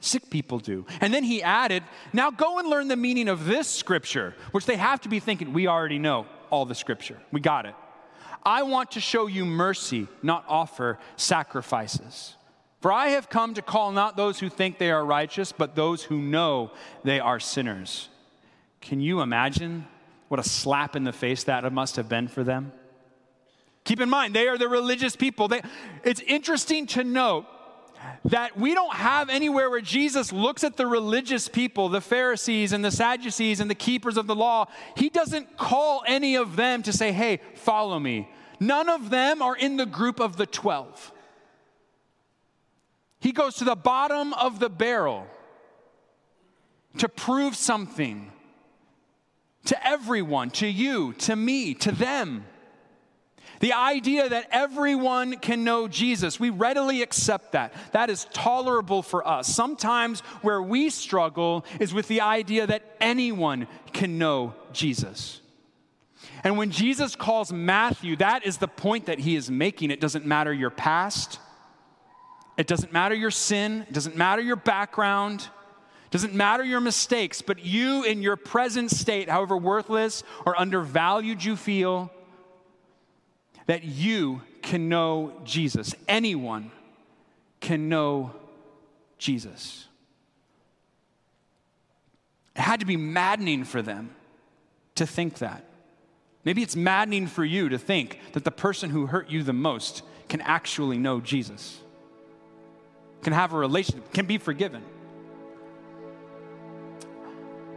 sick 0.00 0.30
people 0.30 0.58
do. 0.58 0.84
And 1.00 1.14
then 1.14 1.24
he 1.24 1.42
added, 1.42 1.82
Now 2.12 2.30
go 2.30 2.58
and 2.58 2.68
learn 2.68 2.88
the 2.88 2.96
meaning 2.96 3.28
of 3.28 3.46
this 3.46 3.68
scripture, 3.68 4.34
which 4.52 4.66
they 4.66 4.76
have 4.76 5.00
to 5.02 5.08
be 5.08 5.20
thinking, 5.20 5.52
We 5.52 5.68
already 5.68 5.98
know 5.98 6.26
all 6.50 6.64
the 6.64 6.74
scripture. 6.74 7.18
We 7.30 7.40
got 7.40 7.66
it. 7.66 7.74
I 8.44 8.62
want 8.62 8.92
to 8.92 9.00
show 9.00 9.26
you 9.26 9.44
mercy, 9.46 10.06
not 10.22 10.44
offer 10.48 10.98
sacrifices. 11.16 12.36
For 12.84 12.92
I 12.92 13.08
have 13.08 13.30
come 13.30 13.54
to 13.54 13.62
call 13.62 13.92
not 13.92 14.14
those 14.14 14.40
who 14.40 14.50
think 14.50 14.76
they 14.76 14.90
are 14.90 15.02
righteous, 15.02 15.52
but 15.52 15.74
those 15.74 16.02
who 16.02 16.18
know 16.18 16.70
they 17.02 17.18
are 17.18 17.40
sinners. 17.40 18.10
Can 18.82 19.00
you 19.00 19.22
imagine 19.22 19.86
what 20.28 20.38
a 20.38 20.42
slap 20.42 20.94
in 20.94 21.04
the 21.04 21.12
face 21.14 21.44
that 21.44 21.72
must 21.72 21.96
have 21.96 22.10
been 22.10 22.28
for 22.28 22.44
them? 22.44 22.72
Keep 23.84 24.02
in 24.02 24.10
mind, 24.10 24.34
they 24.34 24.48
are 24.48 24.58
the 24.58 24.68
religious 24.68 25.16
people. 25.16 25.48
They, 25.48 25.62
it's 26.04 26.20
interesting 26.20 26.86
to 26.88 27.04
note 27.04 27.46
that 28.26 28.58
we 28.58 28.74
don't 28.74 28.92
have 28.92 29.30
anywhere 29.30 29.70
where 29.70 29.80
Jesus 29.80 30.30
looks 30.30 30.62
at 30.62 30.76
the 30.76 30.86
religious 30.86 31.48
people, 31.48 31.88
the 31.88 32.02
Pharisees 32.02 32.74
and 32.74 32.84
the 32.84 32.90
Sadducees 32.90 33.60
and 33.60 33.70
the 33.70 33.74
keepers 33.74 34.18
of 34.18 34.26
the 34.26 34.36
law. 34.36 34.66
He 34.94 35.08
doesn't 35.08 35.56
call 35.56 36.04
any 36.06 36.36
of 36.36 36.56
them 36.56 36.82
to 36.82 36.92
say, 36.92 37.12
hey, 37.12 37.40
follow 37.54 37.98
me. 37.98 38.28
None 38.60 38.90
of 38.90 39.08
them 39.08 39.40
are 39.40 39.56
in 39.56 39.78
the 39.78 39.86
group 39.86 40.20
of 40.20 40.36
the 40.36 40.44
12. 40.44 41.12
He 43.24 43.32
goes 43.32 43.54
to 43.56 43.64
the 43.64 43.74
bottom 43.74 44.34
of 44.34 44.58
the 44.58 44.68
barrel 44.68 45.26
to 46.98 47.08
prove 47.08 47.56
something 47.56 48.30
to 49.64 49.88
everyone, 49.88 50.50
to 50.50 50.66
you, 50.66 51.14
to 51.14 51.34
me, 51.34 51.72
to 51.72 51.90
them. 51.90 52.44
The 53.60 53.72
idea 53.72 54.28
that 54.28 54.48
everyone 54.50 55.38
can 55.38 55.64
know 55.64 55.88
Jesus, 55.88 56.38
we 56.38 56.50
readily 56.50 57.00
accept 57.00 57.52
that. 57.52 57.72
That 57.92 58.10
is 58.10 58.26
tolerable 58.34 59.00
for 59.00 59.26
us. 59.26 59.48
Sometimes 59.48 60.20
where 60.42 60.60
we 60.60 60.90
struggle 60.90 61.64
is 61.80 61.94
with 61.94 62.08
the 62.08 62.20
idea 62.20 62.66
that 62.66 62.84
anyone 63.00 63.68
can 63.94 64.18
know 64.18 64.52
Jesus. 64.74 65.40
And 66.42 66.58
when 66.58 66.70
Jesus 66.70 67.16
calls 67.16 67.50
Matthew, 67.54 68.16
that 68.16 68.44
is 68.44 68.58
the 68.58 68.68
point 68.68 69.06
that 69.06 69.20
he 69.20 69.34
is 69.34 69.50
making. 69.50 69.90
It 69.90 70.00
doesn't 70.02 70.26
matter 70.26 70.52
your 70.52 70.68
past, 70.68 71.38
it 72.56 72.66
doesn't 72.66 72.92
matter 72.92 73.14
your 73.14 73.30
sin, 73.30 73.84
it 73.88 73.92
doesn't 73.92 74.16
matter 74.16 74.42
your 74.42 74.56
background. 74.56 75.48
It 76.06 76.10
doesn't 76.10 76.34
matter 76.34 76.62
your 76.62 76.80
mistakes, 76.80 77.42
but 77.42 77.64
you 77.64 78.04
in 78.04 78.22
your 78.22 78.36
present 78.36 78.92
state, 78.92 79.28
however 79.28 79.56
worthless 79.56 80.22
or 80.46 80.56
undervalued 80.58 81.42
you 81.42 81.56
feel, 81.56 82.12
that 83.66 83.82
you 83.82 84.42
can 84.62 84.88
know 84.88 85.32
Jesus. 85.44 85.92
Anyone 86.06 86.70
can 87.60 87.88
know 87.88 88.32
Jesus. 89.18 89.88
It 92.54 92.60
had 92.60 92.80
to 92.80 92.86
be 92.86 92.96
maddening 92.96 93.64
for 93.64 93.82
them 93.82 94.14
to 94.94 95.06
think 95.06 95.38
that. 95.38 95.64
Maybe 96.44 96.62
it's 96.62 96.76
maddening 96.76 97.26
for 97.26 97.44
you 97.44 97.70
to 97.70 97.78
think 97.78 98.20
that 98.32 98.44
the 98.44 98.50
person 98.50 98.90
who 98.90 99.06
hurt 99.06 99.30
you 99.30 99.42
the 99.42 99.52
most 99.52 100.02
can 100.28 100.40
actually 100.42 100.98
know 100.98 101.20
Jesus, 101.20 101.80
can 103.24 103.32
have 103.32 103.52
a 103.52 103.56
relationship, 103.56 104.12
can 104.12 104.26
be 104.26 104.38
forgiven. 104.38 104.82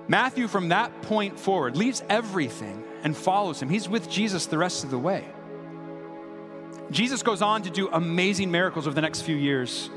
Matthew, 0.08 0.48
from 0.48 0.70
that 0.70 1.02
point 1.02 1.40
forward, 1.40 1.76
leaves 1.76 2.04
everything 2.10 2.84
and 3.04 3.16
follows 3.16 3.62
him. 3.62 3.70
He's 3.70 3.90
with 3.90 4.10
Jesus 4.10 4.46
the 4.46 4.58
rest 4.58 4.84
of 4.84 4.92
the 4.92 4.98
way. 5.00 5.26
Jesus 6.92 7.24
goes 7.24 7.42
on 7.42 7.64
to 7.64 7.70
do 7.70 7.90
amazing 7.92 8.50
miracles 8.50 8.88
over 8.88 8.96
the 8.96 9.02
next 9.02 9.22
few 9.22 9.36
years. 9.36 9.90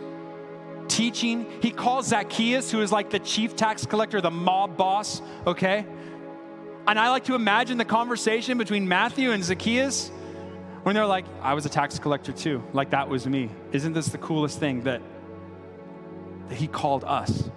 Teaching, 0.88 1.46
he 1.62 1.70
calls 1.70 2.08
Zacchaeus, 2.08 2.72
who 2.72 2.80
is 2.82 2.90
like 2.90 3.10
the 3.10 3.20
chief 3.20 3.54
tax 3.54 3.86
collector, 3.86 4.20
the 4.20 4.30
mob 4.30 4.76
boss, 4.76 5.22
okay? 5.46 5.86
And 6.88 6.98
I 6.98 7.10
like 7.10 7.24
to 7.26 7.36
imagine 7.36 7.78
the 7.78 7.84
conversation 7.84 8.58
between 8.58 8.88
Matthew 8.88 9.30
and 9.30 9.44
Zacchaeus 9.44 10.08
when 10.82 10.96
they're 10.96 11.06
like, 11.06 11.26
I 11.42 11.54
was 11.54 11.64
a 11.64 11.68
tax 11.68 12.00
collector 12.00 12.32
too, 12.32 12.64
like 12.72 12.90
that 12.90 13.08
was 13.08 13.26
me. 13.26 13.50
Isn't 13.70 13.92
this 13.92 14.08
the 14.08 14.18
coolest 14.18 14.58
thing 14.58 14.82
that, 14.82 15.00
that 16.50 16.56
he 16.56 16.66
called 16.66 17.04
us? 17.04 17.50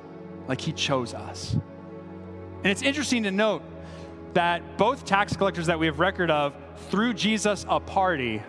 Like 0.47 0.61
he 0.61 0.71
chose 0.71 1.13
us. 1.13 1.53
And 1.53 2.67
it's 2.71 2.81
interesting 2.81 3.23
to 3.23 3.31
note 3.31 3.61
that 4.33 4.77
both 4.77 5.03
tax 5.03 5.35
collectors 5.35 5.67
that 5.67 5.77
we 5.77 5.87
have 5.87 5.99
record 5.99 6.31
of 6.31 6.55
threw 6.89 7.13
Jesus 7.13 7.65
a 7.67 7.81
party 7.81 8.41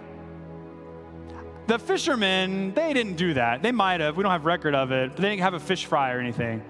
the 1.67 1.79
fishermen, 1.79 2.75
they 2.75 2.93
didn't 2.93 3.17
do 3.17 3.35
that. 3.35 3.63
They 3.63 3.73
might 3.73 4.01
have. 4.01 4.17
We 4.17 4.23
don't 4.23 4.33
have 4.33 4.45
record 4.45 4.75
of 4.75 4.93
it. 4.93 5.17
They 5.17 5.31
didn't 5.31 5.41
have 5.41 5.55
a 5.55 5.61
fish 5.61 5.87
fry 5.87 6.13
or 6.13 6.21
anything. 6.21 6.63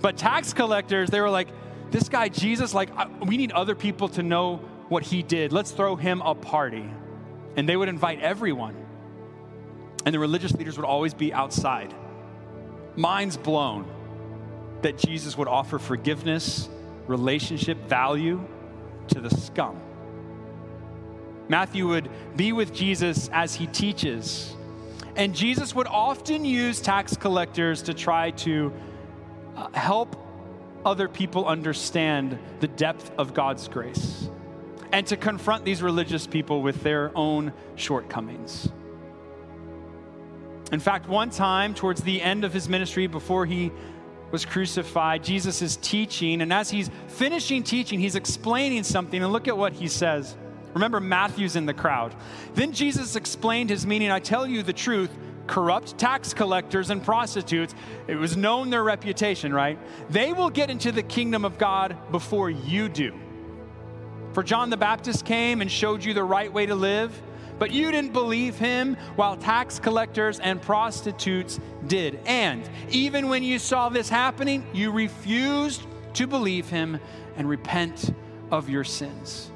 But 0.00 0.16
tax 0.16 0.52
collectors, 0.52 1.10
they 1.10 1.20
were 1.20 1.30
like, 1.30 1.48
this 1.90 2.08
guy 2.08 2.28
Jesus, 2.28 2.72
like, 2.72 2.90
we 3.24 3.36
need 3.36 3.50
other 3.52 3.74
people 3.74 4.08
to 4.10 4.22
know 4.22 4.56
what 4.88 5.02
he 5.02 5.22
did. 5.22 5.52
Let's 5.52 5.72
throw 5.72 5.96
him 5.96 6.22
a 6.22 6.34
party. 6.34 6.88
And 7.56 7.68
they 7.68 7.76
would 7.76 7.88
invite 7.88 8.20
everyone. 8.20 8.76
And 10.06 10.14
the 10.14 10.20
religious 10.20 10.52
leaders 10.52 10.76
would 10.76 10.86
always 10.86 11.14
be 11.14 11.32
outside. 11.32 11.92
Minds 12.98 13.36
blown 13.36 13.86
that 14.82 14.98
Jesus 14.98 15.38
would 15.38 15.46
offer 15.46 15.78
forgiveness, 15.78 16.68
relationship, 17.06 17.78
value 17.86 18.44
to 19.06 19.20
the 19.20 19.30
scum. 19.30 19.80
Matthew 21.48 21.86
would 21.86 22.10
be 22.34 22.52
with 22.52 22.74
Jesus 22.74 23.30
as 23.32 23.54
he 23.54 23.68
teaches. 23.68 24.52
And 25.14 25.32
Jesus 25.32 25.76
would 25.76 25.86
often 25.86 26.44
use 26.44 26.80
tax 26.80 27.16
collectors 27.16 27.82
to 27.82 27.94
try 27.94 28.32
to 28.32 28.72
uh, 29.54 29.68
help 29.70 30.16
other 30.84 31.08
people 31.08 31.46
understand 31.46 32.36
the 32.58 32.66
depth 32.66 33.12
of 33.16 33.32
God's 33.32 33.68
grace 33.68 34.28
and 34.90 35.06
to 35.06 35.16
confront 35.16 35.64
these 35.64 35.84
religious 35.84 36.26
people 36.26 36.62
with 36.62 36.82
their 36.82 37.16
own 37.16 37.52
shortcomings. 37.76 38.68
In 40.70 40.80
fact, 40.80 41.08
one 41.08 41.30
time 41.30 41.74
towards 41.74 42.02
the 42.02 42.20
end 42.20 42.44
of 42.44 42.52
his 42.52 42.68
ministry, 42.68 43.06
before 43.06 43.46
he 43.46 43.72
was 44.30 44.44
crucified, 44.44 45.24
Jesus 45.24 45.62
is 45.62 45.76
teaching, 45.76 46.42
and 46.42 46.52
as 46.52 46.68
he's 46.68 46.90
finishing 47.08 47.62
teaching, 47.62 47.98
he's 47.98 48.16
explaining 48.16 48.82
something, 48.82 49.22
and 49.22 49.32
look 49.32 49.48
at 49.48 49.56
what 49.56 49.72
he 49.72 49.88
says. 49.88 50.36
Remember, 50.74 51.00
Matthew's 51.00 51.56
in 51.56 51.64
the 51.64 51.72
crowd. 51.72 52.14
Then 52.54 52.72
Jesus 52.72 53.16
explained 53.16 53.70
his 53.70 53.86
meaning 53.86 54.10
I 54.10 54.20
tell 54.20 54.46
you 54.46 54.62
the 54.62 54.74
truth, 54.74 55.10
corrupt 55.46 55.96
tax 55.96 56.34
collectors 56.34 56.90
and 56.90 57.02
prostitutes, 57.02 57.74
it 58.06 58.16
was 58.16 58.36
known 58.36 58.68
their 58.68 58.84
reputation, 58.84 59.52
right? 59.52 59.78
They 60.10 60.34
will 60.34 60.50
get 60.50 60.68
into 60.68 60.92
the 60.92 61.02
kingdom 61.02 61.46
of 61.46 61.56
God 61.56 61.96
before 62.12 62.50
you 62.50 62.90
do. 62.90 63.14
For 64.34 64.42
John 64.42 64.68
the 64.68 64.76
Baptist 64.76 65.24
came 65.24 65.62
and 65.62 65.70
showed 65.70 66.04
you 66.04 66.12
the 66.12 66.22
right 66.22 66.52
way 66.52 66.66
to 66.66 66.74
live, 66.74 67.18
but 67.58 67.70
you 67.72 67.90
didn't 67.90 68.12
believe 68.12 68.58
him, 68.58 68.96
while 69.16 69.36
tax 69.36 69.78
collectors 69.78 70.38
and 70.40 70.60
prostitutes 70.62 71.58
did. 71.86 72.20
And 72.26 72.68
even 72.90 73.28
when 73.28 73.42
you 73.42 73.58
saw 73.58 73.88
this 73.88 74.08
happening, 74.08 74.66
you 74.72 74.92
refused 74.92 75.82
to 76.14 76.26
believe 76.26 76.68
him 76.68 76.98
and 77.36 77.48
repent 77.48 78.14
of 78.50 78.68
your 78.68 78.84
sins. 78.84 79.50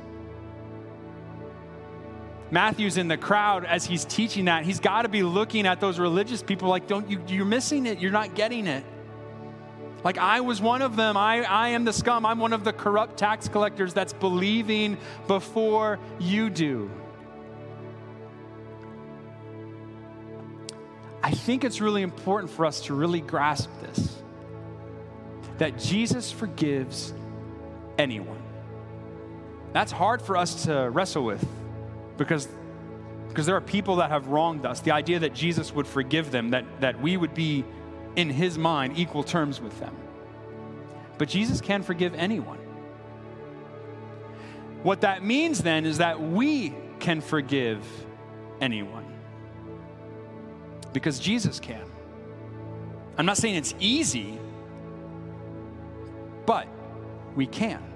Matthew's 2.51 2.99
in 2.99 3.09
the 3.09 3.17
crowd 3.17 3.65
as 3.65 3.87
he's 3.87 4.05
teaching 4.05 4.45
that. 4.45 4.65
He's 4.65 4.79
got 4.79 5.03
to 5.03 5.09
be 5.09 5.23
looking 5.23 5.67
at 5.67 5.81
those 5.81 5.99
religious 5.99 6.43
people 6.43 6.69
like, 6.69 6.87
don't 6.87 7.09
you, 7.09 7.19
you're 7.27 7.47
missing 7.47 7.87
it. 7.87 7.99
You're 7.99 8.13
not 8.13 8.35
getting 8.35 8.67
it. 8.67 8.85
Like, 10.05 10.19
I 10.19 10.41
was 10.41 10.61
one 10.61 10.83
of 10.83 10.95
them. 10.97 11.17
I, 11.17 11.45
I 11.45 11.69
am 11.69 11.85
the 11.85 11.93
scum. 11.93 12.27
I'm 12.27 12.39
one 12.39 12.53
of 12.53 12.63
the 12.65 12.73
corrupt 12.73 13.17
tax 13.17 13.49
collectors 13.49 13.95
that's 13.95 14.13
believing 14.13 14.99
before 15.29 15.99
you 16.19 16.51
do. 16.51 16.91
I 21.23 21.31
think 21.31 21.65
it's 21.65 21.81
really 21.81 22.03
important 22.03 22.51
for 22.51 22.67
us 22.67 22.81
to 22.83 22.95
really 22.95 23.21
grasp 23.21 23.71
this 23.81 24.19
that 25.59 25.79
Jesus 25.79 26.33
forgives 26.33 27.15
anyone. 27.97 28.43
That's 29.73 29.93
hard 29.93 30.21
for 30.21 30.37
us 30.37 30.65
to 30.65 30.91
wrestle 30.91 31.25
with 31.25 31.47
because, 32.17 32.49
because 33.29 33.47
there 33.47 33.55
are 33.55 33.61
people 33.61 33.97
that 33.97 34.11
have 34.11 34.27
wronged 34.27 34.67
us. 34.67 34.81
The 34.81 34.91
idea 34.91 35.21
that 35.21 35.35
Jesus 35.35 35.73
would 35.73 35.87
forgive 35.87 36.33
them, 36.33 36.51
that, 36.51 36.65
that 36.81 37.01
we 37.01 37.17
would 37.17 37.35
be, 37.35 37.65
in 38.17 38.29
his 38.29 38.59
mind, 38.59 38.99
equal 38.99 39.23
terms 39.23 39.61
with 39.61 39.79
them. 39.79 39.95
But 41.17 41.29
Jesus 41.29 41.61
can 41.61 41.83
forgive 41.83 42.15
anyone. 42.15 42.59
What 44.83 45.03
that 45.03 45.23
means 45.23 45.63
then 45.63 45.87
is 45.87 45.99
that 45.99 46.21
we 46.21 46.75
can 46.99 47.21
forgive 47.21 47.87
anyone 48.61 49.12
because 50.93 51.19
Jesus 51.19 51.61
can. 51.61 51.85
I'm 53.19 53.27
not 53.27 53.37
saying 53.37 53.57
it's 53.57 53.75
easy, 53.79 54.39
but 56.47 56.67
we 57.35 57.47
can 57.47 57.93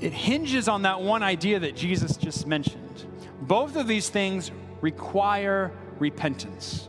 it 0.00 0.12
hinges 0.12 0.68
on 0.68 0.82
that 0.82 1.00
one 1.00 1.22
idea 1.22 1.60
that 1.60 1.76
Jesus 1.76 2.16
just 2.16 2.46
mentioned. 2.46 3.04
Both 3.42 3.76
of 3.76 3.86
these 3.86 4.08
things 4.08 4.50
require 4.80 5.72
repentance. 5.98 6.88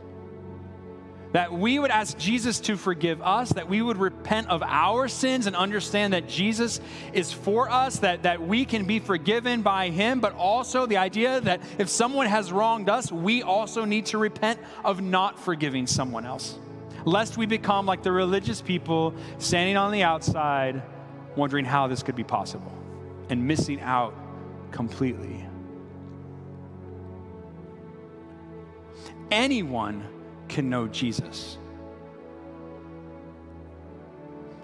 That 1.32 1.52
we 1.52 1.78
would 1.78 1.90
ask 1.90 2.18
Jesus 2.18 2.60
to 2.60 2.76
forgive 2.76 3.22
us, 3.22 3.50
that 3.54 3.68
we 3.68 3.80
would 3.80 3.96
repent 3.96 4.48
of 4.48 4.62
our 4.62 5.08
sins 5.08 5.46
and 5.46 5.56
understand 5.56 6.12
that 6.12 6.28
Jesus 6.28 6.80
is 7.12 7.32
for 7.32 7.70
us, 7.70 7.98
that, 8.00 8.24
that 8.24 8.42
we 8.42 8.64
can 8.64 8.84
be 8.84 8.98
forgiven 8.98 9.62
by 9.62 9.88
Him, 9.88 10.20
but 10.20 10.34
also 10.34 10.86
the 10.86 10.98
idea 10.98 11.40
that 11.40 11.62
if 11.78 11.88
someone 11.88 12.26
has 12.26 12.52
wronged 12.52 12.88
us, 12.88 13.10
we 13.10 13.42
also 13.42 13.84
need 13.84 14.06
to 14.06 14.18
repent 14.18 14.60
of 14.84 15.00
not 15.00 15.38
forgiving 15.38 15.86
someone 15.86 16.26
else. 16.26 16.58
Lest 17.04 17.36
we 17.36 17.46
become 17.46 17.86
like 17.86 18.02
the 18.02 18.12
religious 18.12 18.60
people 18.60 19.14
standing 19.38 19.76
on 19.76 19.90
the 19.90 20.02
outside, 20.02 20.82
wondering 21.34 21.64
how 21.64 21.86
this 21.86 22.02
could 22.02 22.14
be 22.14 22.24
possible 22.24 22.72
and 23.30 23.46
missing 23.46 23.80
out 23.80 24.14
completely. 24.70 25.46
anyone 29.32 30.06
can 30.52 30.68
know 30.70 30.86
Jesus. 30.86 31.58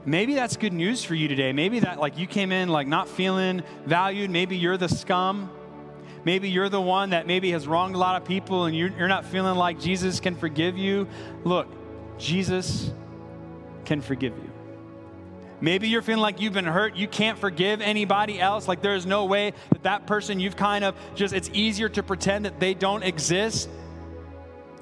Maybe 0.04 0.34
that's 0.34 0.56
good 0.56 0.72
news 0.72 1.02
for 1.04 1.14
you 1.14 1.28
today. 1.28 1.52
Maybe 1.52 1.80
that, 1.80 1.98
like, 1.98 2.16
you 2.16 2.26
came 2.26 2.52
in, 2.52 2.68
like, 2.68 2.86
not 2.86 3.08
feeling 3.08 3.62
valued. 3.84 4.30
Maybe 4.30 4.56
you're 4.56 4.76
the 4.76 4.88
scum. 4.88 5.50
Maybe 6.24 6.50
you're 6.50 6.68
the 6.68 6.80
one 6.80 7.10
that 7.10 7.26
maybe 7.26 7.50
has 7.52 7.66
wronged 7.66 7.94
a 7.94 7.98
lot 7.98 8.20
of 8.20 8.26
people 8.26 8.64
and 8.64 8.76
you're, 8.76 8.88
you're 8.88 9.08
not 9.08 9.24
feeling 9.24 9.56
like 9.56 9.78
Jesus 9.78 10.20
can 10.20 10.34
forgive 10.34 10.76
you. 10.76 11.08
Look, 11.44 11.68
Jesus 12.18 12.90
can 13.84 14.00
forgive 14.00 14.36
you. 14.36 14.50
Maybe 15.60 15.88
you're 15.88 16.02
feeling 16.02 16.20
like 16.20 16.40
you've 16.40 16.52
been 16.52 16.64
hurt. 16.64 16.96
You 16.96 17.08
can't 17.08 17.38
forgive 17.38 17.80
anybody 17.80 18.40
else. 18.40 18.68
Like 18.68 18.82
there's 18.82 19.06
no 19.06 19.24
way 19.24 19.52
that 19.70 19.82
that 19.84 20.06
person 20.06 20.38
you've 20.40 20.56
kind 20.56 20.84
of 20.84 20.94
just, 21.14 21.34
it's 21.34 21.50
easier 21.52 21.88
to 21.90 22.02
pretend 22.02 22.44
that 22.44 22.60
they 22.60 22.74
don't 22.74 23.02
exist. 23.02 23.68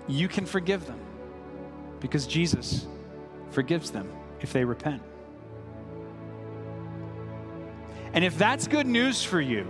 You 0.09 0.29
can 0.29 0.47
forgive 0.47 0.87
them 0.87 1.01
because 2.01 2.27
Jesus 2.27 2.87
forgives 3.51 3.91
them 3.91 4.11
if 4.41 4.53
they 4.53 4.65
repent. 4.65 5.03
And 8.13 8.25
if 8.25 8.39
that's 8.39 8.67
good 8.67 8.87
news 8.87 9.23
for 9.23 9.41
you, 9.41 9.67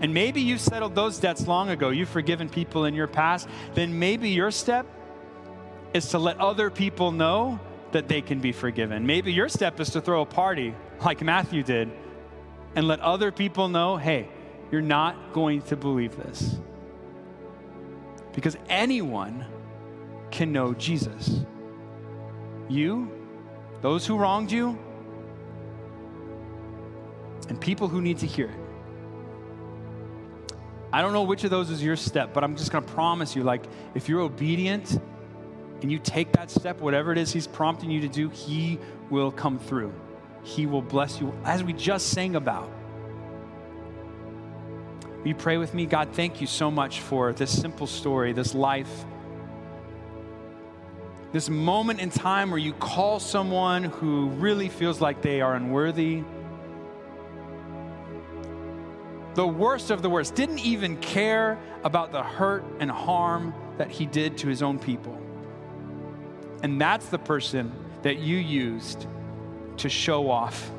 and 0.00 0.12
maybe 0.12 0.40
you've 0.40 0.60
settled 0.60 0.94
those 0.94 1.18
debts 1.18 1.46
long 1.46 1.70
ago, 1.70 1.90
you've 1.90 2.08
forgiven 2.08 2.48
people 2.48 2.84
in 2.84 2.94
your 2.94 3.06
past, 3.06 3.48
then 3.74 3.98
maybe 3.98 4.30
your 4.30 4.50
step 4.50 4.86
is 5.92 6.08
to 6.10 6.18
let 6.18 6.38
other 6.38 6.70
people 6.70 7.12
know 7.12 7.58
that 7.92 8.08
they 8.08 8.20
can 8.20 8.40
be 8.40 8.52
forgiven. 8.52 9.06
Maybe 9.06 9.32
your 9.32 9.48
step 9.48 9.78
is 9.80 9.90
to 9.90 10.00
throw 10.00 10.22
a 10.22 10.26
party 10.26 10.74
like 11.04 11.22
Matthew 11.22 11.62
did 11.62 11.90
and 12.74 12.88
let 12.88 13.00
other 13.00 13.30
people 13.30 13.68
know 13.68 13.96
hey, 13.96 14.28
you're 14.70 14.82
not 14.82 15.32
going 15.32 15.62
to 15.62 15.76
believe 15.76 16.16
this. 16.16 16.56
Because 18.34 18.56
anyone 18.68 19.46
can 20.30 20.52
know 20.52 20.74
Jesus. 20.74 21.40
You, 22.68 23.10
those 23.80 24.06
who 24.06 24.16
wronged 24.16 24.50
you, 24.50 24.78
and 27.48 27.60
people 27.60 27.88
who 27.88 28.00
need 28.00 28.18
to 28.18 28.26
hear 28.26 28.46
it. 28.46 28.58
I 30.92 31.02
don't 31.02 31.12
know 31.12 31.22
which 31.22 31.44
of 31.44 31.50
those 31.50 31.70
is 31.70 31.82
your 31.82 31.96
step, 31.96 32.32
but 32.32 32.44
I'm 32.44 32.56
just 32.56 32.70
going 32.70 32.84
to 32.84 32.92
promise 32.92 33.34
you 33.34 33.42
like, 33.42 33.64
if 33.94 34.08
you're 34.08 34.20
obedient, 34.20 35.00
and 35.82 35.92
you 35.92 35.98
take 35.98 36.32
that 36.32 36.50
step, 36.50 36.80
whatever 36.80 37.12
it 37.12 37.18
is 37.18 37.32
He's 37.32 37.46
prompting 37.46 37.90
you 37.90 38.00
to 38.00 38.08
do, 38.08 38.30
He 38.30 38.78
will 39.10 39.30
come 39.30 39.58
through. 39.58 39.92
He 40.42 40.66
will 40.66 40.82
bless 40.82 41.20
you, 41.20 41.34
as 41.44 41.62
we 41.62 41.72
just 41.72 42.08
sang 42.08 42.36
about. 42.36 42.70
Will 45.24 45.28
you 45.28 45.36
pray 45.36 45.56
with 45.56 45.72
me? 45.72 45.86
God, 45.86 46.10
thank 46.12 46.42
you 46.42 46.46
so 46.46 46.70
much 46.70 47.00
for 47.00 47.32
this 47.32 47.50
simple 47.50 47.86
story, 47.86 48.34
this 48.34 48.54
life, 48.54 49.06
this 51.32 51.48
moment 51.48 52.00
in 52.00 52.10
time 52.10 52.50
where 52.50 52.58
you 52.58 52.74
call 52.74 53.18
someone 53.20 53.84
who 53.84 54.28
really 54.32 54.68
feels 54.68 55.00
like 55.00 55.22
they 55.22 55.40
are 55.40 55.54
unworthy. 55.54 56.22
The 59.32 59.46
worst 59.46 59.90
of 59.90 60.02
the 60.02 60.10
worst, 60.10 60.34
didn't 60.34 60.58
even 60.58 60.98
care 60.98 61.58
about 61.84 62.12
the 62.12 62.22
hurt 62.22 62.62
and 62.78 62.90
harm 62.90 63.54
that 63.78 63.90
he 63.90 64.04
did 64.04 64.36
to 64.38 64.48
his 64.48 64.62
own 64.62 64.78
people. 64.78 65.18
And 66.62 66.78
that's 66.78 67.06
the 67.06 67.18
person 67.18 67.72
that 68.02 68.18
you 68.18 68.36
used 68.36 69.06
to 69.78 69.88
show 69.88 70.30
off 70.30 70.70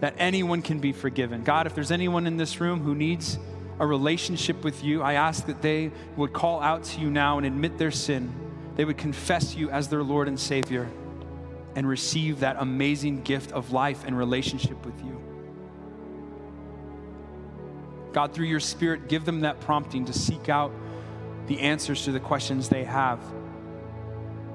that 0.00 0.14
anyone 0.18 0.62
can 0.62 0.78
be 0.78 0.92
forgiven. 0.92 1.44
God, 1.44 1.66
if 1.66 1.74
there's 1.74 1.90
anyone 1.90 2.26
in 2.26 2.36
this 2.36 2.60
room 2.60 2.80
who 2.80 2.94
needs 2.94 3.38
a 3.78 3.86
relationship 3.86 4.64
with 4.64 4.82
you, 4.82 5.02
I 5.02 5.14
ask 5.14 5.46
that 5.46 5.62
they 5.62 5.90
would 6.16 6.32
call 6.32 6.60
out 6.60 6.84
to 6.84 7.00
you 7.00 7.10
now 7.10 7.38
and 7.38 7.46
admit 7.46 7.78
their 7.78 7.90
sin. 7.90 8.32
They 8.76 8.84
would 8.84 8.98
confess 8.98 9.54
you 9.54 9.70
as 9.70 9.88
their 9.88 10.02
Lord 10.02 10.28
and 10.28 10.38
Savior 10.38 10.88
and 11.76 11.88
receive 11.88 12.40
that 12.40 12.56
amazing 12.58 13.22
gift 13.22 13.52
of 13.52 13.72
life 13.72 14.04
and 14.06 14.16
relationship 14.16 14.84
with 14.84 14.98
you. 15.04 15.20
God, 18.12 18.34
through 18.34 18.46
your 18.46 18.60
Spirit, 18.60 19.08
give 19.08 19.24
them 19.24 19.40
that 19.40 19.60
prompting 19.60 20.04
to 20.06 20.12
seek 20.12 20.48
out 20.48 20.72
the 21.46 21.60
answers 21.60 22.04
to 22.04 22.12
the 22.12 22.20
questions 22.20 22.68
they 22.68 22.84
have. 22.84 23.20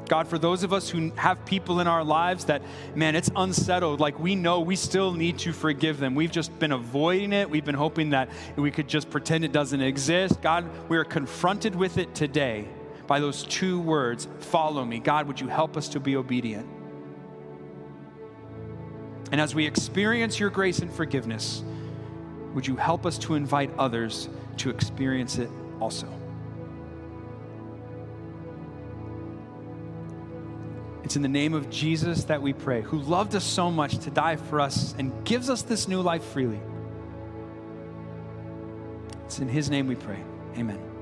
God, 0.07 0.27
for 0.27 0.37
those 0.37 0.63
of 0.63 0.73
us 0.73 0.89
who 0.89 1.11
have 1.15 1.43
people 1.45 1.79
in 1.79 1.87
our 1.87 2.03
lives 2.03 2.45
that, 2.45 2.61
man, 2.95 3.15
it's 3.15 3.29
unsettled, 3.35 3.99
like 3.99 4.19
we 4.19 4.35
know 4.35 4.61
we 4.61 4.75
still 4.75 5.13
need 5.13 5.39
to 5.39 5.51
forgive 5.51 5.99
them. 5.99 6.15
We've 6.15 6.31
just 6.31 6.57
been 6.59 6.71
avoiding 6.71 7.33
it. 7.33 7.49
We've 7.49 7.65
been 7.65 7.75
hoping 7.75 8.11
that 8.11 8.29
we 8.55 8.71
could 8.71 8.87
just 8.87 9.09
pretend 9.09 9.43
it 9.43 9.51
doesn't 9.51 9.81
exist. 9.81 10.41
God, 10.41 10.69
we 10.89 10.97
are 10.97 11.03
confronted 11.03 11.75
with 11.75 11.97
it 11.97 12.13
today 12.15 12.67
by 13.07 13.19
those 13.19 13.43
two 13.43 13.79
words 13.79 14.27
follow 14.39 14.83
me. 14.83 14.99
God, 14.99 15.27
would 15.27 15.39
you 15.39 15.47
help 15.47 15.77
us 15.77 15.89
to 15.89 15.99
be 15.99 16.15
obedient? 16.15 16.67
And 19.31 19.41
as 19.41 19.55
we 19.55 19.65
experience 19.65 20.39
your 20.39 20.49
grace 20.49 20.79
and 20.79 20.91
forgiveness, 20.91 21.63
would 22.53 22.65
you 22.65 22.75
help 22.75 23.05
us 23.05 23.17
to 23.19 23.35
invite 23.35 23.71
others 23.77 24.29
to 24.57 24.69
experience 24.69 25.37
it 25.37 25.49
also? 25.79 26.07
It's 31.05 31.15
in 31.15 31.21
the 31.21 31.27
name 31.27 31.53
of 31.53 31.69
Jesus 31.69 32.23
that 32.23 32.41
we 32.41 32.51
pray, 32.51 32.81
who 32.81 32.97
loved 32.97 33.35
us 33.35 33.43
so 33.43 33.69
much 33.69 33.99
to 33.99 34.09
die 34.09 34.37
for 34.37 34.59
us 34.59 34.95
and 34.97 35.13
gives 35.23 35.51
us 35.51 35.61
this 35.61 35.87
new 35.87 36.01
life 36.01 36.23
freely. 36.23 36.59
It's 39.25 39.37
in 39.37 39.47
his 39.47 39.69
name 39.69 39.85
we 39.85 39.93
pray. 39.93 40.17
Amen. 40.57 40.94